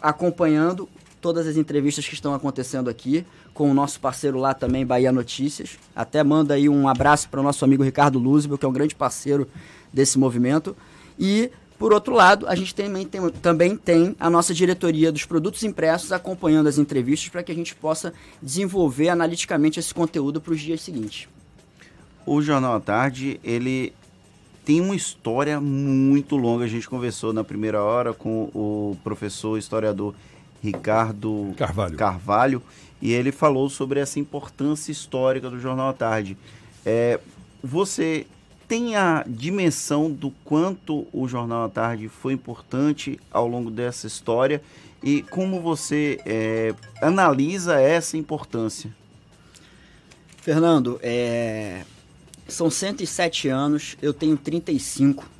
acompanhando 0.00 0.88
todas 1.24 1.46
as 1.46 1.56
entrevistas 1.56 2.06
que 2.06 2.12
estão 2.12 2.34
acontecendo 2.34 2.90
aqui, 2.90 3.24
com 3.54 3.70
o 3.70 3.72
nosso 3.72 3.98
parceiro 3.98 4.36
lá 4.36 4.52
também, 4.52 4.84
Bahia 4.84 5.10
Notícias. 5.10 5.78
Até 5.96 6.22
manda 6.22 6.52
aí 6.52 6.68
um 6.68 6.86
abraço 6.86 7.30
para 7.30 7.40
o 7.40 7.42
nosso 7.42 7.64
amigo 7.64 7.82
Ricardo 7.82 8.18
Luzbel, 8.18 8.58
que 8.58 8.66
é 8.66 8.68
um 8.68 8.72
grande 8.72 8.94
parceiro 8.94 9.48
desse 9.90 10.18
movimento. 10.18 10.76
E 11.18 11.50
por 11.78 11.94
outro 11.94 12.12
lado, 12.12 12.46
a 12.46 12.54
gente 12.54 12.74
tem, 12.74 12.92
tem, 13.06 13.26
também 13.40 13.74
tem 13.74 14.14
a 14.20 14.28
nossa 14.28 14.52
diretoria 14.52 15.10
dos 15.10 15.24
produtos 15.24 15.62
impressos 15.62 16.12
acompanhando 16.12 16.66
as 16.66 16.76
entrevistas 16.76 17.30
para 17.30 17.42
que 17.42 17.50
a 17.50 17.54
gente 17.54 17.74
possa 17.74 18.12
desenvolver 18.42 19.08
analiticamente 19.08 19.80
esse 19.80 19.94
conteúdo 19.94 20.42
para 20.42 20.52
os 20.52 20.60
dias 20.60 20.82
seguintes. 20.82 21.26
O 22.26 22.42
Jornal 22.42 22.74
à 22.74 22.80
Tarde, 22.80 23.40
ele 23.42 23.94
tem 24.62 24.78
uma 24.82 24.94
história 24.94 25.58
muito 25.58 26.36
longa. 26.36 26.66
A 26.66 26.68
gente 26.68 26.86
conversou 26.86 27.32
na 27.32 27.42
primeira 27.42 27.82
hora 27.82 28.12
com 28.12 28.50
o 28.54 28.94
professor 29.02 29.56
historiador 29.56 30.14
Ricardo 30.64 31.52
Carvalho, 31.58 31.96
Carvalho 31.96 32.62
e 33.02 33.12
ele 33.12 33.30
falou 33.30 33.68
sobre 33.68 34.00
essa 34.00 34.18
importância 34.18 34.90
histórica 34.90 35.50
do 35.50 35.60
Jornal 35.60 35.90
à 35.90 35.92
Tarde. 35.92 36.38
É, 36.86 37.20
você 37.62 38.26
tem 38.66 38.96
a 38.96 39.22
dimensão 39.26 40.10
do 40.10 40.30
quanto 40.42 41.06
o 41.12 41.28
Jornal 41.28 41.64
à 41.64 41.68
Tarde 41.68 42.08
foi 42.08 42.32
importante 42.32 43.20
ao 43.30 43.46
longo 43.46 43.70
dessa 43.70 44.06
história 44.06 44.62
e 45.02 45.20
como 45.20 45.60
você 45.60 46.18
é, 46.24 46.74
analisa 47.02 47.78
essa 47.78 48.16
importância? 48.16 48.90
Fernando, 50.38 50.98
é... 51.02 51.82
são 52.48 52.70
107 52.70 53.48
anos, 53.48 53.98
eu 54.00 54.14
tenho 54.14 54.36
35. 54.36 55.33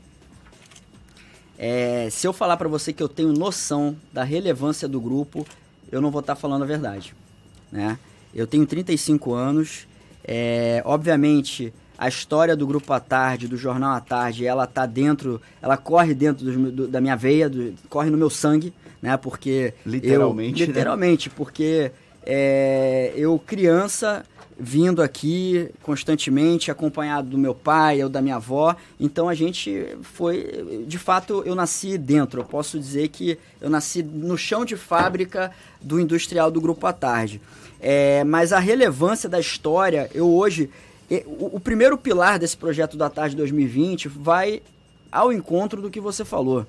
É... 1.58 2.08
Se 2.10 2.26
eu 2.26 2.32
falar 2.32 2.56
para 2.56 2.68
você 2.68 2.92
que 2.92 3.02
eu 3.02 3.08
tenho 3.08 3.32
noção 3.32 3.96
da 4.12 4.24
relevância 4.24 4.88
do 4.88 5.00
grupo, 5.00 5.46
eu 5.90 6.00
não 6.00 6.10
vou 6.10 6.20
estar 6.20 6.34
tá 6.34 6.40
falando 6.40 6.62
a 6.62 6.66
verdade. 6.66 7.14
Né? 7.70 7.98
Eu 8.34 8.46
tenho 8.46 8.66
35 8.66 9.32
anos, 9.32 9.86
é... 10.24 10.82
obviamente 10.84 11.72
a 11.96 12.08
história 12.08 12.56
do 12.56 12.66
grupo 12.66 12.92
à 12.92 13.00
tarde, 13.00 13.46
do 13.46 13.56
jornal 13.56 13.94
à 13.94 14.00
tarde, 14.00 14.44
ela 14.44 14.66
tá 14.66 14.84
dentro, 14.84 15.40
ela 15.62 15.76
corre 15.76 16.12
dentro 16.12 16.44
do, 16.44 16.72
do, 16.72 16.88
da 16.88 17.00
minha 17.00 17.16
veia, 17.16 17.48
do, 17.48 17.74
corre 17.88 18.10
no 18.10 18.18
meu 18.18 18.28
sangue, 18.28 18.72
né? 19.00 19.16
Porque 19.16 19.72
literalmente, 19.86 20.62
eu, 20.62 20.66
literalmente, 20.66 21.28
né? 21.28 21.34
porque 21.36 21.92
é, 22.26 23.12
eu 23.16 23.38
criança 23.38 24.24
vindo 24.58 25.02
aqui 25.02 25.68
constantemente, 25.82 26.70
acompanhado 26.70 27.28
do 27.28 27.38
meu 27.38 27.54
pai 27.54 28.02
ou 28.02 28.08
da 28.08 28.22
minha 28.22 28.36
avó. 28.36 28.76
Então 28.98 29.28
a 29.28 29.34
gente 29.34 29.96
foi, 30.02 30.84
de 30.86 30.98
fato, 30.98 31.42
eu 31.44 31.54
nasci 31.54 31.98
dentro. 31.98 32.40
Eu 32.40 32.44
posso 32.44 32.78
dizer 32.78 33.08
que 33.08 33.38
eu 33.60 33.68
nasci 33.68 34.02
no 34.02 34.38
chão 34.38 34.64
de 34.64 34.76
fábrica 34.76 35.50
do 35.80 36.00
industrial 36.00 36.50
do 36.50 36.60
grupo 36.60 36.86
à 36.86 36.92
tarde. 36.92 37.40
É, 37.80 38.24
mas 38.24 38.52
a 38.52 38.58
relevância 38.58 39.28
da 39.28 39.38
história, 39.38 40.08
eu 40.14 40.28
hoje 40.28 40.70
o, 41.26 41.56
o 41.56 41.60
primeiro 41.60 41.98
pilar 41.98 42.38
desse 42.38 42.56
projeto 42.56 42.96
da 42.96 43.10
Tarde 43.10 43.36
2020 43.36 44.08
vai 44.08 44.62
ao 45.12 45.32
encontro 45.32 45.80
do 45.80 45.90
que 45.90 46.00
você 46.00 46.24
falou. 46.24 46.66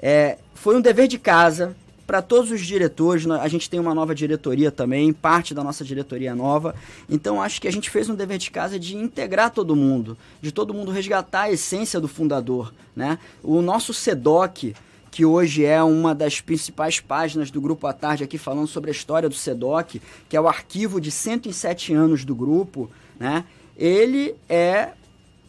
É, 0.00 0.38
foi 0.54 0.76
um 0.76 0.80
dever 0.80 1.08
de 1.08 1.18
casa 1.18 1.76
para 2.08 2.22
todos 2.22 2.50
os 2.50 2.62
diretores. 2.62 3.26
A 3.28 3.46
gente 3.48 3.68
tem 3.68 3.78
uma 3.78 3.94
nova 3.94 4.14
diretoria 4.14 4.72
também, 4.72 5.12
parte 5.12 5.52
da 5.52 5.62
nossa 5.62 5.84
diretoria 5.84 6.34
nova. 6.34 6.74
Então 7.06 7.42
acho 7.42 7.60
que 7.60 7.68
a 7.68 7.70
gente 7.70 7.90
fez 7.90 8.08
um 8.08 8.14
dever 8.14 8.38
de 8.38 8.50
casa 8.50 8.78
de 8.80 8.96
integrar 8.96 9.50
todo 9.50 9.76
mundo, 9.76 10.16
de 10.40 10.50
todo 10.50 10.72
mundo 10.72 10.90
resgatar 10.90 11.42
a 11.42 11.52
essência 11.52 12.00
do 12.00 12.08
fundador. 12.08 12.72
Né? 12.96 13.18
O 13.42 13.60
nosso 13.60 13.92
SEDOC, 13.92 14.74
que 15.10 15.26
hoje 15.26 15.66
é 15.66 15.82
uma 15.82 16.14
das 16.14 16.40
principais 16.40 16.98
páginas 16.98 17.50
do 17.50 17.60
Grupo 17.60 17.86
à 17.86 17.92
Tarde 17.92 18.24
aqui 18.24 18.38
falando 18.38 18.68
sobre 18.68 18.88
a 18.88 18.92
história 18.92 19.28
do 19.28 19.34
SEDOC, 19.34 20.00
que 20.30 20.36
é 20.36 20.40
o 20.40 20.48
arquivo 20.48 21.02
de 21.02 21.10
107 21.10 21.92
anos 21.92 22.24
do 22.24 22.34
grupo, 22.34 22.90
né? 23.20 23.44
ele 23.76 24.34
é 24.48 24.92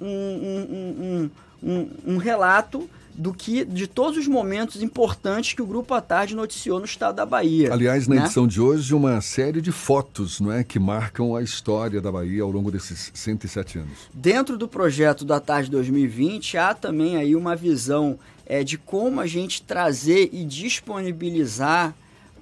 um, 0.01 0.07
um, 0.07 1.29
um, 1.63 1.89
um, 2.05 2.17
relato 2.17 2.89
do 3.13 3.33
que 3.33 3.65
de 3.65 3.87
todos 3.87 4.17
os 4.17 4.27
momentos 4.27 4.81
importantes 4.81 5.53
que 5.53 5.61
o 5.61 5.65
Grupo 5.65 5.93
à 5.93 6.01
Tarde 6.01 6.35
noticiou 6.35 6.79
no 6.79 6.85
estado 6.85 7.15
da 7.15 7.25
Bahia. 7.25 7.73
Aliás, 7.73 8.07
na 8.07 8.15
né? 8.15 8.21
edição 8.21 8.47
de 8.47 8.61
hoje, 8.61 8.93
uma 8.93 9.19
série 9.21 9.61
de 9.61 9.71
fotos 9.71 10.39
não 10.39 10.51
é, 10.51 10.63
que 10.63 10.79
marcam 10.79 11.35
a 11.35 11.41
história 11.41 11.99
da 11.99 12.11
Bahia 12.11 12.43
ao 12.43 12.51
longo 12.51 12.71
desses 12.71 13.11
107 13.13 13.79
anos. 13.79 13.97
Dentro 14.13 14.57
do 14.57 14.67
projeto 14.67 15.25
da 15.25 15.39
Tarde 15.39 15.69
2020, 15.69 16.57
há 16.57 16.73
também 16.73 17.17
aí 17.17 17.35
uma 17.35 17.55
visão 17.55 18.17
é, 18.45 18.63
de 18.63 18.77
como 18.77 19.19
a 19.19 19.27
gente 19.27 19.61
trazer 19.61 20.29
e 20.31 20.43
disponibilizar 20.43 21.93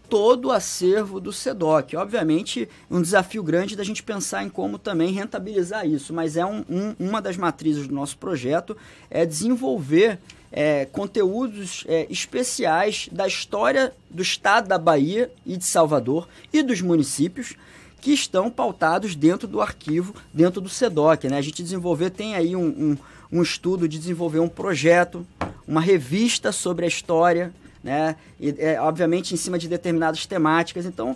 todo 0.10 0.45
o 0.45 0.51
acervo 0.51 1.19
do 1.19 1.34
SEDOC. 1.34 1.95
Obviamente, 1.95 2.67
um 2.89 3.01
desafio 3.01 3.43
grande 3.43 3.75
da 3.75 3.84
gente 3.84 4.01
pensar 4.01 4.43
em 4.43 4.49
como 4.49 4.77
também 4.77 5.12
rentabilizar 5.12 5.86
isso, 5.86 6.13
mas 6.13 6.38
é 6.38 6.45
um, 6.45 6.63
um, 6.69 6.95
uma 6.99 7.21
das 7.21 7.38
matrizes 7.38 7.88
do 7.88 7.93
nosso 7.93 8.17
projeto 8.17 8.75
é 9.10 9.25
desenvolver 9.25 10.19
é, 10.51 10.86
conteúdos 10.86 11.83
é, 11.88 12.07
especiais 12.10 13.10
da 13.12 13.27
história 13.27 13.93
do 14.10 14.21
estado 14.21 14.67
da 14.67 14.77
Bahia 14.77 15.31
e 15.45 15.57
de 15.57 15.65
Salvador 15.65 16.27
e 16.51 16.63
dos 16.63 16.81
municípios 16.81 17.55
que 17.99 18.12
estão 18.12 18.49
pautados 18.49 19.15
dentro 19.15 19.47
do 19.47 19.60
arquivo, 19.60 20.15
dentro 20.33 20.62
do 20.62 20.69
SEDOC. 20.69 21.27
Né? 21.27 21.38
A 21.38 21.41
gente 21.41 21.63
desenvolver, 21.63 22.12
tem 22.12 22.36
aí 22.36 22.55
um, 22.55 22.67
um, 22.67 22.97
um 23.39 23.41
estudo 23.41 23.88
de 23.88 23.97
desenvolver 23.97 24.39
um 24.39 24.47
projeto, 24.47 25.25
uma 25.67 25.81
revista 25.81 26.51
sobre 26.51 26.86
a 26.86 26.88
história 26.88 27.53
né? 27.88 28.17
E, 28.39 28.53
é, 28.60 28.81
obviamente 28.81 29.33
em 29.33 29.38
cima 29.38 29.57
de 29.57 29.67
determinadas 29.67 30.25
temáticas. 30.25 30.86
Então, 30.86 31.15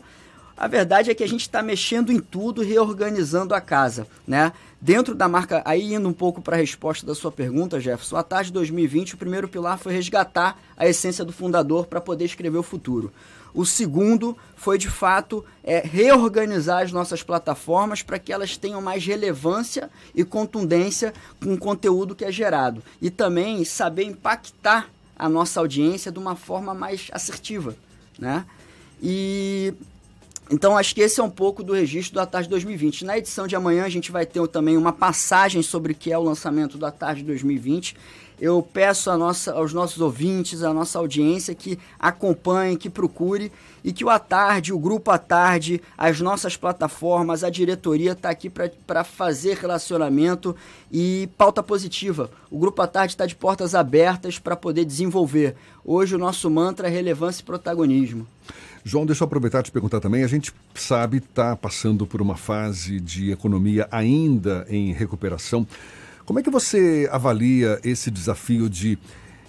A 0.62 0.68
verdade 0.68 1.10
é 1.10 1.16
que 1.16 1.24
a 1.24 1.28
gente 1.28 1.42
está 1.42 1.64
mexendo 1.64 2.12
em 2.12 2.20
tudo, 2.20 2.62
reorganizando 2.62 3.56
a 3.56 3.60
casa, 3.60 4.06
né? 4.28 4.54
Dentro 4.80 5.16
da 5.16 5.28
marca, 5.28 5.64
aí 5.66 5.92
indo 5.92 6.08
um 6.08 6.14
pouco 6.14 6.40
para 6.40 6.56
a 6.56 6.60
resposta 6.60 7.04
da 7.04 7.16
sua 7.16 7.32
pergunta, 7.32 7.80
Jefferson, 7.80 8.16
a 8.16 8.22
tarde 8.22 8.50
de 8.50 8.54
2020, 8.54 9.16
o 9.16 9.18
primeiro 9.18 9.48
pilar 9.48 9.80
foi 9.80 9.92
resgatar 9.92 10.62
a 10.78 10.86
essência 10.86 11.26
do 11.26 11.34
fundador 11.34 11.88
para 11.88 12.00
poder 12.00 12.26
escrever 12.26 12.60
o 12.60 12.64
futuro. 12.64 13.12
O 13.56 13.66
segundo 13.66 14.38
foi, 14.56 14.78
de 14.78 14.88
fato, 14.88 15.44
é, 15.64 15.80
reorganizar 15.80 16.84
as 16.84 16.92
nossas 16.92 17.24
plataformas 17.24 18.04
para 18.04 18.20
que 18.20 18.32
elas 18.32 18.56
tenham 18.56 18.84
mais 18.84 19.04
relevância 19.04 19.90
e 20.14 20.24
contundência 20.24 21.12
com 21.44 21.56
o 21.56 21.58
conteúdo 21.58 22.14
que 22.14 22.24
é 22.24 22.32
gerado. 22.32 22.84
E 23.02 23.10
também 23.10 23.66
saber 23.66 24.04
impactar 24.04 24.92
a 25.18 25.28
nossa 25.28 25.60
audiência 25.60 26.12
de 26.12 26.20
uma 26.20 26.36
forma 26.36 26.72
mais 26.76 27.10
assertiva. 27.12 27.76
Né? 28.20 28.46
E 29.02 29.74
então, 30.52 30.78
acho 30.78 30.94
que 30.94 31.02
esse 31.02 31.20
é 31.20 31.24
um 31.24 31.30
pouco 31.30 31.64
do 31.64 31.74
registro 31.74 32.16
da 32.16 32.26
Tarde 32.26 32.50
2020. 32.50 33.06
Na 33.06 33.18
edição 33.18 33.48
de 33.48 33.56
amanhã, 33.56 33.86
a 33.86 33.90
gente 33.90 34.12
vai 34.12 34.26
ter 34.26 34.46
também 34.50 34.76
uma 34.76 34.92
passagem 34.92 35.62
sobre 35.62 35.94
o 35.94 35.96
que 35.96 36.12
é 36.12 36.18
o 36.18 36.24
lançamento 36.24 36.78
da 36.78 36.92
Tarde 36.92 37.24
2020 37.24 37.96
eu 38.42 38.68
peço 38.74 39.16
nossa, 39.16 39.54
aos 39.54 39.72
nossos 39.72 40.02
ouvintes, 40.02 40.64
à 40.64 40.74
nossa 40.74 40.98
audiência 40.98 41.54
que 41.54 41.78
acompanhe, 42.00 42.76
que 42.76 42.90
procure 42.90 43.52
e 43.84 43.94
que 43.94 44.04
o 44.04 44.10
A 44.10 44.18
Tarde, 44.18 44.74
o 44.74 44.80
Grupo 44.80 45.12
A 45.12 45.20
Tarde, 45.20 45.80
as 45.96 46.20
nossas 46.20 46.58
plataformas, 46.58 47.44
a 47.44 47.52
diretoria 47.52 48.14
está 48.14 48.32
aqui 48.32 48.50
para 48.50 49.04
fazer 49.04 49.58
relacionamento 49.58 50.56
e 50.92 51.30
pauta 51.38 51.62
positiva. 51.62 52.32
O 52.50 52.58
Grupo 52.58 52.82
A 52.82 52.88
Tarde 52.88 53.14
está 53.14 53.28
de 53.28 53.36
portas 53.36 53.76
abertas 53.76 54.40
para 54.40 54.56
poder 54.56 54.86
desenvolver. 54.86 55.56
Hoje 55.86 56.16
o 56.16 56.20
nosso 56.20 56.50
mantra 56.50 56.88
é 56.88 56.92
relevância 56.92 57.42
e 57.42 57.46
protagonismo. 57.46 58.26
João, 58.84 59.06
deixa 59.06 59.24
eu 59.24 59.26
aproveitar 59.26 59.60
e 59.60 59.64
te 59.64 59.72
perguntar 59.72 60.00
também. 60.00 60.24
A 60.24 60.28
gente 60.28 60.52
sabe 60.74 61.18
está 61.18 61.56
passando 61.56 62.08
por 62.08 62.22
uma 62.22 62.36
fase 62.36 63.00
de 63.00 63.32
economia 63.32 63.88
ainda 63.92 64.66
em 64.70 64.92
recuperação. 64.92 65.68
Como 66.26 66.40
é 66.40 66.44
que 66.44 66.50
você 66.50 67.08
avalia 67.12 67.80
esse 67.84 68.10
desafio 68.10 68.70
de 68.70 68.98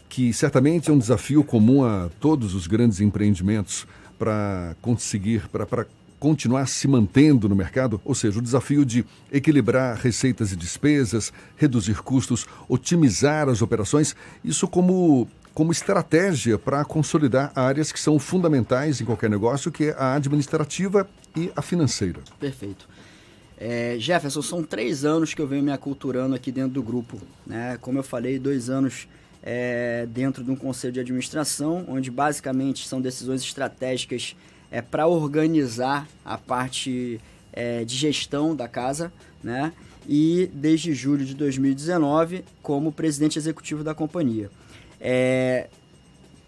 que 0.08 0.32
certamente 0.32 0.90
é 0.90 0.92
um 0.92 0.98
desafio 0.98 1.42
comum 1.42 1.84
a 1.84 2.10
todos 2.20 2.54
os 2.54 2.66
grandes 2.66 3.00
empreendimentos 3.00 3.86
para 4.18 4.76
conseguir, 4.82 5.48
para 5.48 5.86
continuar 6.20 6.68
se 6.68 6.86
mantendo 6.86 7.48
no 7.48 7.56
mercado, 7.56 8.00
ou 8.04 8.14
seja, 8.14 8.38
o 8.38 8.42
desafio 8.42 8.84
de 8.84 9.04
equilibrar 9.32 9.96
receitas 9.96 10.52
e 10.52 10.56
despesas, 10.56 11.32
reduzir 11.56 12.02
custos, 12.02 12.46
otimizar 12.68 13.48
as 13.48 13.60
operações, 13.60 14.14
isso 14.44 14.68
como, 14.68 15.26
como 15.54 15.72
estratégia 15.72 16.58
para 16.58 16.84
consolidar 16.84 17.52
áreas 17.54 17.92
que 17.92 18.00
são 18.00 18.18
fundamentais 18.18 19.00
em 19.00 19.04
qualquer 19.04 19.28
negócio, 19.28 19.70
que 19.70 19.84
é 19.84 19.96
a 19.98 20.14
administrativa 20.14 21.08
e 21.36 21.50
a 21.54 21.62
financeira. 21.62 22.20
Perfeito. 22.38 22.88
É, 23.58 23.96
Jefferson, 23.98 24.42
são 24.42 24.62
três 24.62 25.04
anos 25.04 25.34
que 25.34 25.40
eu 25.40 25.46
venho 25.46 25.62
me 25.62 25.72
aculturando 25.72 26.34
aqui 26.34 26.50
dentro 26.50 26.72
do 26.72 26.82
grupo. 26.82 27.18
Né? 27.46 27.78
Como 27.80 27.98
eu 27.98 28.02
falei, 28.02 28.38
dois 28.38 28.68
anos 28.68 29.06
é, 29.42 30.06
dentro 30.10 30.42
de 30.42 30.50
um 30.50 30.56
conselho 30.56 30.92
de 30.92 31.00
administração, 31.00 31.84
onde 31.86 32.10
basicamente 32.10 32.88
são 32.88 33.00
decisões 33.00 33.42
estratégicas 33.42 34.34
é, 34.70 34.82
para 34.82 35.06
organizar 35.06 36.08
a 36.24 36.36
parte 36.36 37.20
é, 37.52 37.84
de 37.84 37.94
gestão 37.94 38.56
da 38.56 38.66
casa, 38.66 39.12
né? 39.44 39.72
e 40.08 40.50
desde 40.52 40.92
julho 40.92 41.24
de 41.24 41.34
2019 41.34 42.44
como 42.62 42.90
presidente 42.90 43.38
executivo 43.38 43.84
da 43.84 43.94
companhia. 43.94 44.50
É, 45.04 45.68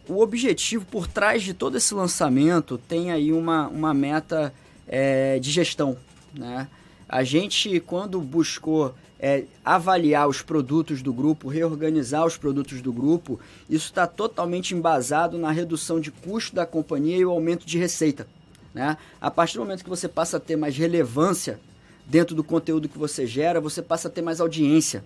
o 0.08 0.20
objetivo 0.20 0.84
por 0.84 1.08
trás 1.08 1.42
de 1.42 1.52
todo 1.52 1.76
esse 1.76 1.92
lançamento 1.92 2.78
tem 2.78 3.10
aí 3.10 3.32
uma, 3.32 3.66
uma 3.66 3.92
meta 3.92 4.54
é, 4.86 5.40
de 5.40 5.50
gestão, 5.50 5.96
né? 6.32 6.68
A 7.08 7.24
gente, 7.24 7.80
quando 7.80 8.20
buscou 8.20 8.94
é, 9.18 9.44
avaliar 9.64 10.28
os 10.28 10.40
produtos 10.40 11.02
do 11.02 11.12
grupo, 11.12 11.48
reorganizar 11.48 12.24
os 12.24 12.36
produtos 12.36 12.80
do 12.80 12.92
grupo, 12.92 13.40
isso 13.68 13.86
está 13.86 14.06
totalmente 14.06 14.74
embasado 14.74 15.36
na 15.36 15.50
redução 15.50 15.98
de 15.98 16.10
custo 16.10 16.54
da 16.54 16.64
companhia 16.64 17.16
e 17.16 17.24
o 17.24 17.30
aumento 17.30 17.66
de 17.66 17.78
receita. 17.78 18.26
Né? 18.72 18.96
A 19.20 19.30
partir 19.30 19.54
do 19.54 19.60
momento 19.60 19.84
que 19.84 19.90
você 19.90 20.08
passa 20.08 20.36
a 20.36 20.40
ter 20.40 20.56
mais 20.56 20.76
relevância 20.76 21.58
dentro 22.06 22.34
do 22.34 22.44
conteúdo 22.44 22.88
que 22.88 22.98
você 22.98 23.26
gera, 23.26 23.60
você 23.60 23.82
passa 23.82 24.08
a 24.08 24.10
ter 24.10 24.22
mais 24.22 24.40
audiência. 24.40 25.04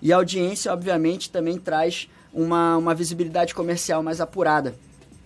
E 0.00 0.12
a 0.12 0.16
audiência, 0.16 0.72
obviamente, 0.72 1.30
também 1.30 1.58
traz 1.58 2.08
uma, 2.32 2.76
uma 2.76 2.94
visibilidade 2.94 3.54
comercial 3.54 4.02
mais 4.02 4.20
apurada. 4.20 4.74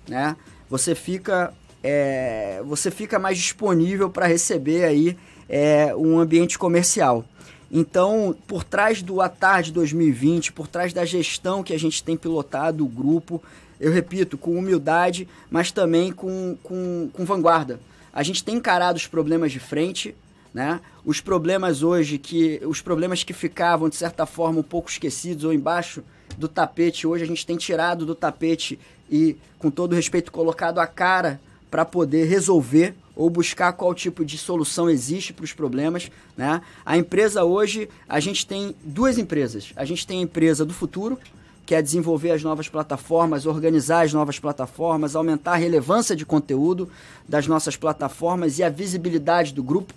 Né? 0.09 0.37
Você 0.69 0.95
fica 0.95 1.53
é, 1.83 2.61
você 2.65 2.91
fica 2.91 3.19
mais 3.19 3.39
disponível 3.39 4.11
para 4.11 4.27
receber 4.27 4.85
aí 4.85 5.17
é, 5.49 5.95
um 5.95 6.19
ambiente 6.19 6.59
comercial. 6.59 7.25
Então, 7.71 8.37
por 8.47 8.65
trás 8.65 9.03
do 9.03 9.21
Atarde 9.21 9.73
2020, 9.73 10.53
por 10.53 10.67
trás 10.67 10.93
da 10.93 11.05
gestão 11.05 11.63
que 11.63 11.73
a 11.73 11.79
gente 11.79 12.03
tem 12.03 12.17
pilotado 12.17 12.85
o 12.85 12.89
grupo, 12.89 13.43
eu 13.79 13.93
repito, 13.93 14.39
com 14.39 14.57
humildade, 14.57 15.29
mas 15.51 15.71
também 15.71 16.13
com, 16.13 16.57
com, 16.63 17.11
com 17.13 17.25
vanguarda. 17.25 17.81
A 18.13 18.23
gente 18.23 18.43
tem 18.43 18.57
encarado 18.57 18.97
os 18.97 19.07
problemas 19.07 19.53
de 19.53 19.61
frente, 19.61 20.15
né? 20.55 20.81
Os 21.05 21.21
problemas 21.21 21.83
hoje 21.83 22.19
que 22.19 22.61
os 22.65 22.81
problemas 22.81 23.23
que 23.23 23.35
ficavam 23.35 23.89
de 23.89 23.97
certa 23.97 24.25
forma 24.25 24.61
um 24.61 24.65
pouco 24.65 24.89
esquecidos 24.89 25.45
ou 25.45 25.53
embaixo 25.53 26.03
do 26.37 26.49
tapete, 26.49 27.07
hoje 27.07 27.25
a 27.25 27.27
gente 27.27 27.47
tem 27.47 27.57
tirado 27.57 28.05
do 28.05 28.15
tapete 28.15 28.79
e 29.11 29.37
com 29.59 29.71
todo 29.71 29.95
respeito 29.95 30.31
colocado 30.33 30.79
a 30.79 30.87
cara 30.87 31.41
para 31.71 31.85
poder 31.85 32.25
resolver 32.27 32.95
ou 33.15 33.31
buscar 33.31 33.73
qual 33.73 33.95
tipo 33.95 34.25
de 34.25 34.37
solução 34.37 34.91
existe 34.91 35.33
para 35.33 35.45
os 35.45 35.53
problemas. 35.53 36.11
Né? 36.37 36.61
A 36.85 36.99
empresa 36.99 37.45
hoje, 37.45 37.89
a 38.09 38.21
gente 38.21 38.47
tem 38.47 38.75
duas 38.85 39.17
empresas. 39.17 39.73
A 39.75 39.85
gente 39.85 40.07
tem 40.07 40.21
a 40.21 40.23
empresa 40.23 40.65
do 40.65 40.75
futuro, 40.75 41.19
que 41.65 41.75
é 41.75 41.81
desenvolver 41.81 42.31
as 42.31 42.43
novas 42.43 42.69
plataformas, 42.69 43.47
organizar 43.47 44.03
as 44.05 44.13
novas 44.13 44.39
plataformas, 44.39 45.17
aumentar 45.17 45.53
a 45.53 45.57
relevância 45.57 46.15
de 46.15 46.27
conteúdo 46.27 46.89
das 47.29 47.47
nossas 47.47 47.75
plataformas 47.75 48.59
e 48.59 48.63
a 48.63 48.69
visibilidade 48.69 49.53
do 49.53 49.63
grupo. 49.63 49.95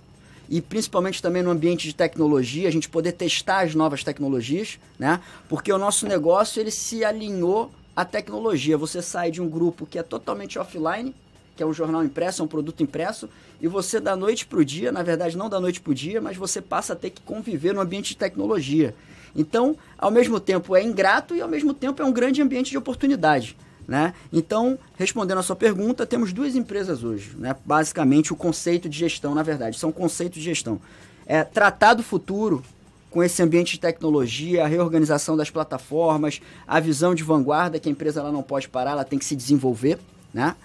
E 0.50 0.62
principalmente 0.62 1.22
também 1.22 1.44
no 1.44 1.52
ambiente 1.52 1.88
de 1.88 1.94
tecnologia, 1.94 2.68
a 2.68 2.72
gente 2.72 2.90
poder 2.90 3.12
testar 3.12 3.60
as 3.60 3.76
novas 3.76 4.04
tecnologias, 4.04 4.80
né? 4.98 5.22
Porque 5.48 5.72
o 5.72 5.78
nosso 5.78 6.08
negócio 6.08 6.60
ele 6.60 6.72
se 6.72 7.06
alinhou 7.06 7.72
à 7.96 8.04
tecnologia. 8.04 8.76
Você 8.76 9.00
sai 9.02 9.30
de 9.30 9.40
um 9.40 9.48
grupo 9.48 9.86
que 9.86 10.00
é 10.00 10.04
totalmente 10.04 10.58
offline, 10.58 11.14
que 11.56 11.62
é 11.62 11.66
um 11.66 11.74
jornal 11.74 12.04
impresso, 12.04 12.42
é 12.42 12.46
um 12.46 12.48
produto 12.48 12.82
impresso, 12.82 13.30
e 13.62 13.68
você 13.68 14.00
da 14.00 14.16
noite 14.16 14.48
para 14.48 14.58
o 14.58 14.66
dia, 14.66 14.92
na 14.92 15.04
verdade 15.04 15.38
não 15.38 15.50
da 15.50 15.60
noite 15.60 15.82
para 15.82 15.92
o 15.92 15.94
dia, 15.94 16.20
mas 16.20 16.36
você 16.36 16.62
passa 16.62 16.94
a 16.94 16.96
ter 16.96 17.12
que 17.12 17.22
conviver 17.22 17.74
no 17.74 17.82
ambiente 17.82 18.10
de 18.10 18.18
tecnologia. 18.18 18.96
Então, 19.36 19.78
ao 19.98 20.10
mesmo 20.10 20.40
tempo 20.40 20.76
é 20.76 20.82
ingrato 20.82 21.36
e 21.36 21.42
ao 21.42 21.48
mesmo 21.48 21.74
tempo 21.74 22.02
é 22.02 22.06
um 22.06 22.12
grande 22.12 22.42
ambiente 22.42 22.72
de 22.72 22.78
oportunidade. 22.78 23.56
Né? 23.90 24.14
Então, 24.32 24.78
respondendo 25.00 25.40
a 25.40 25.42
sua 25.42 25.56
pergunta, 25.56 26.06
temos 26.06 26.32
duas 26.32 26.56
empresas 26.56 27.04
hoje. 27.04 27.32
Né? 27.36 27.56
Basicamente, 27.66 28.32
o 28.32 28.36
conceito 28.36 28.88
de 28.88 28.96
gestão, 28.96 29.34
na 29.34 29.42
verdade, 29.42 29.80
são 29.80 29.92
conceitos 29.92 30.38
de 30.38 30.46
gestão. 30.46 30.80
É 31.26 31.44
tratar 31.44 31.96
do 31.96 32.04
futuro 32.04 32.64
com 33.10 33.24
esse 33.24 33.42
ambiente 33.42 33.72
de 33.72 33.80
tecnologia, 33.80 34.64
a 34.64 34.68
reorganização 34.68 35.36
das 35.36 35.50
plataformas, 35.50 36.40
a 36.68 36.80
visão 36.80 37.16
de 37.16 37.24
vanguarda 37.24 37.80
que 37.80 37.90
a 37.90 37.92
empresa 37.92 38.20
ela 38.20 38.32
não 38.32 38.44
pode 38.44 38.70
parar, 38.70 38.92
ela 38.92 39.04
tem 39.04 39.18
que 39.18 39.26
se 39.26 39.36
desenvolver, 39.36 39.98
né? 40.32 40.56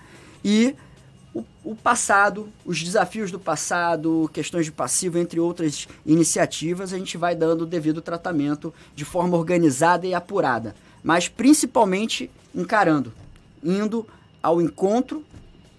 E 0.44 0.74
o, 1.32 1.42
o, 1.64 1.74
passado, 1.74 2.50
os 2.62 2.82
desafios 2.82 3.30
do 3.30 3.40
passado, 3.40 4.28
questões 4.34 4.66
de 4.66 4.72
passivo, 4.72 5.16
entre 5.16 5.40
outras 5.40 5.88
iniciativas, 6.04 6.92
a 6.92 6.98
gente 6.98 7.16
vai 7.16 7.34
dando 7.34 7.62
o 7.62 7.66
devido 7.66 8.02
tratamento 8.02 8.74
de 8.94 9.06
forma 9.06 9.34
organizada 9.34 10.06
e 10.06 10.12
apurada, 10.12 10.76
mas 11.02 11.26
principalmente 11.26 12.30
encarando, 12.54 13.12
indo 13.62 14.06
ao 14.42 14.60
encontro 14.60 15.24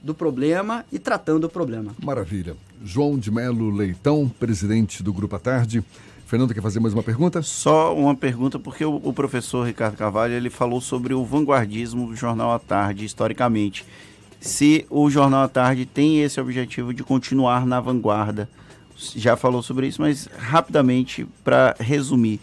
do 0.02 0.14
problema 0.14 0.86
e 0.92 1.00
tratando 1.00 1.46
o 1.46 1.50
problema. 1.50 1.96
Maravilha. 2.04 2.56
João 2.84 3.18
de 3.18 3.32
Melo 3.32 3.70
Leitão, 3.72 4.30
presidente 4.40 5.02
do 5.02 5.14
Grupo 5.14 5.36
à 5.36 5.40
Tarde. 5.40 5.84
Fernando, 6.28 6.54
quer 6.54 6.62
fazer 6.62 6.80
mais 6.80 6.94
uma 6.94 7.04
pergunta? 7.04 7.42
Só 7.42 7.96
uma 7.96 8.16
pergunta, 8.16 8.60
porque 8.60 8.84
o, 8.84 8.96
o 9.04 9.14
professor 9.14 9.66
Ricardo 9.66 9.96
Carvalho 9.96 10.34
ele 10.34 10.50
falou 10.50 10.82
sobre 10.82 11.14
o 11.14 11.24
vanguardismo 11.24 12.08
do 12.08 12.16
Jornal 12.16 12.52
à 12.52 12.60
Tarde, 12.60 13.06
historicamente 13.06 13.86
se 14.46 14.86
o 14.92 15.10
Jornal 15.10 15.44
à 15.44 15.48
Tarde 15.48 15.88
tem 15.88 16.22
esse 16.22 16.40
objetivo 16.40 16.94
de 16.94 17.04
continuar 17.04 17.66
na 17.66 17.80
vanguarda. 17.80 18.48
Já 19.16 19.36
falou 19.36 19.64
sobre 19.64 19.88
isso, 19.88 20.02
mas 20.02 20.30
rapidamente, 20.38 21.28
para 21.44 21.76
resumir, 21.80 22.40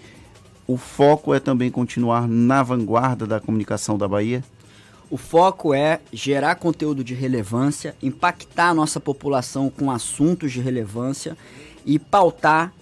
o 0.72 0.76
foco 0.78 1.35
é 1.35 1.38
também 1.38 1.70
continuar 1.70 2.26
na 2.26 2.62
vanguarda 2.62 3.26
da 3.26 3.38
comunicação 3.38 3.98
da 3.98 4.08
Bahia? 4.08 4.42
O 5.11 5.18
foco 5.18 5.74
é 5.74 6.00
gerar 6.11 6.54
conteúdo 6.54 7.04
de 7.04 7.12
relevância, 7.12 7.94
impactar 8.02 8.70
a 8.70 8.74
nossa 8.74 8.98
população 8.98 9.68
com 9.68 9.90
assuntos 9.90 10.50
de 10.50 10.62
relevância 10.62 11.37
e 11.85 11.98
pautar 11.98 12.72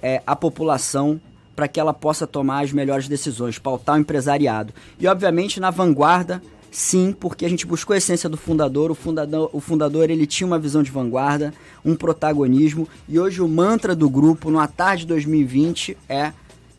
é, 0.00 0.22
a 0.24 0.36
população 0.36 1.20
para 1.56 1.66
que 1.66 1.80
ela 1.80 1.92
possa 1.92 2.28
tomar 2.28 2.62
as 2.62 2.72
melhores 2.72 3.08
decisões, 3.08 3.58
pautar 3.58 3.96
o 3.96 3.98
empresariado. 3.98 4.72
E, 5.00 5.08
obviamente, 5.08 5.58
na 5.58 5.70
vanguarda 5.70 6.40
Sim, 6.72 7.12
porque 7.12 7.44
a 7.44 7.48
gente 7.50 7.66
buscou 7.66 7.92
a 7.92 7.98
essência 7.98 8.30
do 8.30 8.36
fundador. 8.38 8.90
O 8.90 8.94
fundador, 8.94 9.50
o 9.52 9.60
fundador 9.60 10.08
ele 10.08 10.26
tinha 10.26 10.46
uma 10.46 10.58
visão 10.58 10.82
de 10.82 10.90
vanguarda, 10.90 11.52
um 11.84 11.94
protagonismo. 11.94 12.88
E 13.06 13.20
hoje 13.20 13.42
o 13.42 13.46
mantra 13.46 13.94
do 13.94 14.08
grupo, 14.08 14.50
no 14.50 14.66
Tarde 14.66 15.06
2020, 15.06 15.98
é 16.08 16.32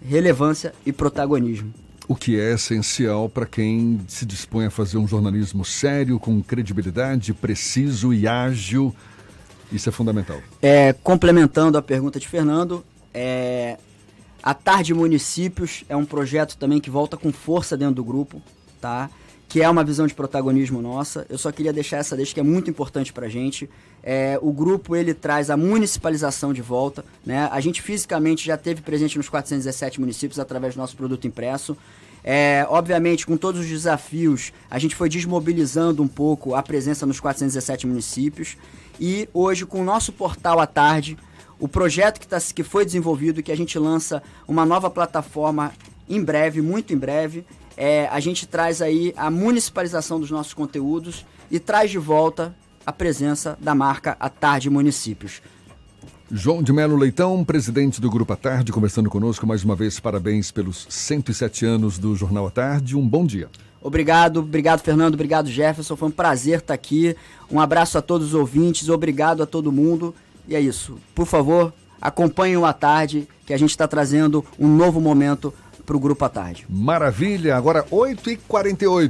relevância 0.07 0.73
e 0.85 0.91
protagonismo. 0.91 1.73
O 2.07 2.15
que 2.15 2.39
é 2.39 2.53
essencial 2.53 3.29
para 3.29 3.45
quem 3.45 4.01
se 4.07 4.25
dispõe 4.25 4.65
a 4.65 4.69
fazer 4.69 4.97
um 4.97 5.07
jornalismo 5.07 5.63
sério, 5.63 6.19
com 6.19 6.41
credibilidade, 6.41 7.33
preciso 7.33 8.13
e 8.13 8.27
ágil. 8.27 8.93
Isso 9.71 9.87
é 9.87 9.91
fundamental. 9.91 10.39
É, 10.61 10.93
complementando 10.93 11.77
a 11.77 11.81
pergunta 11.81 12.19
de 12.19 12.27
Fernando, 12.27 12.83
é, 13.13 13.77
a 14.41 14.53
Tarde 14.53 14.93
Municípios 14.93 15.85
é 15.87 15.95
um 15.95 16.05
projeto 16.05 16.57
também 16.57 16.81
que 16.81 16.89
volta 16.89 17.15
com 17.15 17.31
força 17.31 17.77
dentro 17.77 17.95
do 17.95 18.03
grupo, 18.03 18.41
tá? 18.81 19.09
Que 19.53 19.61
é 19.61 19.69
uma 19.69 19.83
visão 19.83 20.07
de 20.07 20.15
protagonismo 20.15 20.81
nossa. 20.81 21.27
Eu 21.29 21.37
só 21.37 21.51
queria 21.51 21.71
deixar 21.71 21.97
essa 21.97 22.15
deixa 22.15 22.33
que 22.33 22.39
é 22.39 22.43
muito 22.43 22.71
importante 22.71 23.13
para 23.13 23.27
a 23.27 23.29
gente. 23.29 23.69
É, 24.01 24.39
o 24.41 24.51
grupo 24.51 24.95
ele 24.95 25.13
traz 25.13 25.51
a 25.51 25.55
municipalização 25.55 26.51
de 26.51 26.63
volta. 26.63 27.05
Né? 27.23 27.47
A 27.51 27.61
gente 27.61 27.79
fisicamente 27.79 28.43
já 28.43 28.57
teve 28.57 28.81
presente 28.81 29.15
nos 29.15 29.29
417 29.29 29.99
municípios 29.99 30.39
através 30.39 30.73
do 30.73 30.79
nosso 30.79 30.97
produto 30.97 31.27
impresso. 31.27 31.77
É, 32.23 32.65
obviamente, 32.67 33.27
com 33.27 33.37
todos 33.37 33.61
os 33.61 33.67
desafios, 33.67 34.51
a 34.71 34.79
gente 34.79 34.95
foi 34.95 35.07
desmobilizando 35.07 36.01
um 36.01 36.07
pouco 36.07 36.55
a 36.55 36.63
presença 36.63 37.05
nos 37.05 37.19
417 37.19 37.85
municípios. 37.85 38.57
E 38.99 39.29
hoje, 39.31 39.67
com 39.67 39.81
o 39.81 39.85
nosso 39.85 40.11
portal 40.11 40.59
à 40.59 40.65
tarde, 40.65 41.15
o 41.59 41.67
projeto 41.67 42.19
que, 42.19 42.27
tá, 42.27 42.39
que 42.39 42.63
foi 42.63 42.85
desenvolvido, 42.85 43.43
que 43.43 43.51
a 43.51 43.57
gente 43.57 43.77
lança 43.77 44.23
uma 44.47 44.65
nova 44.65 44.89
plataforma 44.89 45.71
em 46.09 46.23
breve, 46.23 46.59
muito 46.59 46.91
em 46.91 46.97
breve, 46.97 47.45
é, 47.75 48.07
a 48.11 48.19
gente 48.19 48.45
traz 48.45 48.81
aí 48.81 49.13
a 49.17 49.29
municipalização 49.29 50.19
dos 50.19 50.31
nossos 50.31 50.53
conteúdos 50.53 51.25
e 51.49 51.59
traz 51.59 51.91
de 51.91 51.97
volta 51.97 52.55
a 52.85 52.91
presença 52.91 53.57
da 53.61 53.73
marca 53.73 54.17
A 54.19 54.29
Tarde 54.29 54.69
Municípios. 54.69 55.41
João 56.31 56.63
de 56.63 56.73
Melo 56.73 56.97
Leitão, 56.97 57.43
presidente 57.43 58.01
do 58.01 58.09
Grupo 58.09 58.33
A 58.33 58.35
Tarde, 58.35 58.71
conversando 58.71 59.09
conosco 59.09 59.45
mais 59.45 59.63
uma 59.63 59.75
vez. 59.75 59.99
Parabéns 59.99 60.51
pelos 60.51 60.87
107 60.89 61.65
anos 61.65 61.99
do 61.99 62.15
Jornal 62.15 62.47
A 62.47 62.51
Tarde. 62.51 62.97
Um 62.97 63.07
bom 63.07 63.25
dia. 63.25 63.49
Obrigado, 63.81 64.39
obrigado 64.39 64.81
Fernando, 64.81 65.13
obrigado 65.13 65.49
Jefferson. 65.49 65.95
Foi 65.95 66.07
um 66.07 66.11
prazer 66.11 66.59
estar 66.59 66.73
aqui. 66.73 67.15
Um 67.51 67.59
abraço 67.59 67.97
a 67.97 68.01
todos 68.01 68.27
os 68.27 68.33
ouvintes, 68.33 68.89
obrigado 68.89 69.43
a 69.43 69.45
todo 69.45 69.71
mundo. 69.71 70.15
E 70.47 70.55
é 70.55 70.59
isso. 70.59 70.97
Por 71.13 71.27
favor, 71.27 71.73
acompanhem 72.01 72.57
o 72.57 72.65
A 72.65 72.73
Tarde, 72.73 73.27
que 73.45 73.53
a 73.53 73.57
gente 73.57 73.71
está 73.71 73.87
trazendo 73.87 74.43
um 74.57 74.67
novo 74.67 74.99
momento 74.99 75.53
para 75.85 75.95
o 75.95 75.99
Grupo 75.99 76.23
à 76.25 76.29
Tarde. 76.29 76.65
Maravilha, 76.69 77.55
agora 77.55 77.83
8h48. 77.83 79.01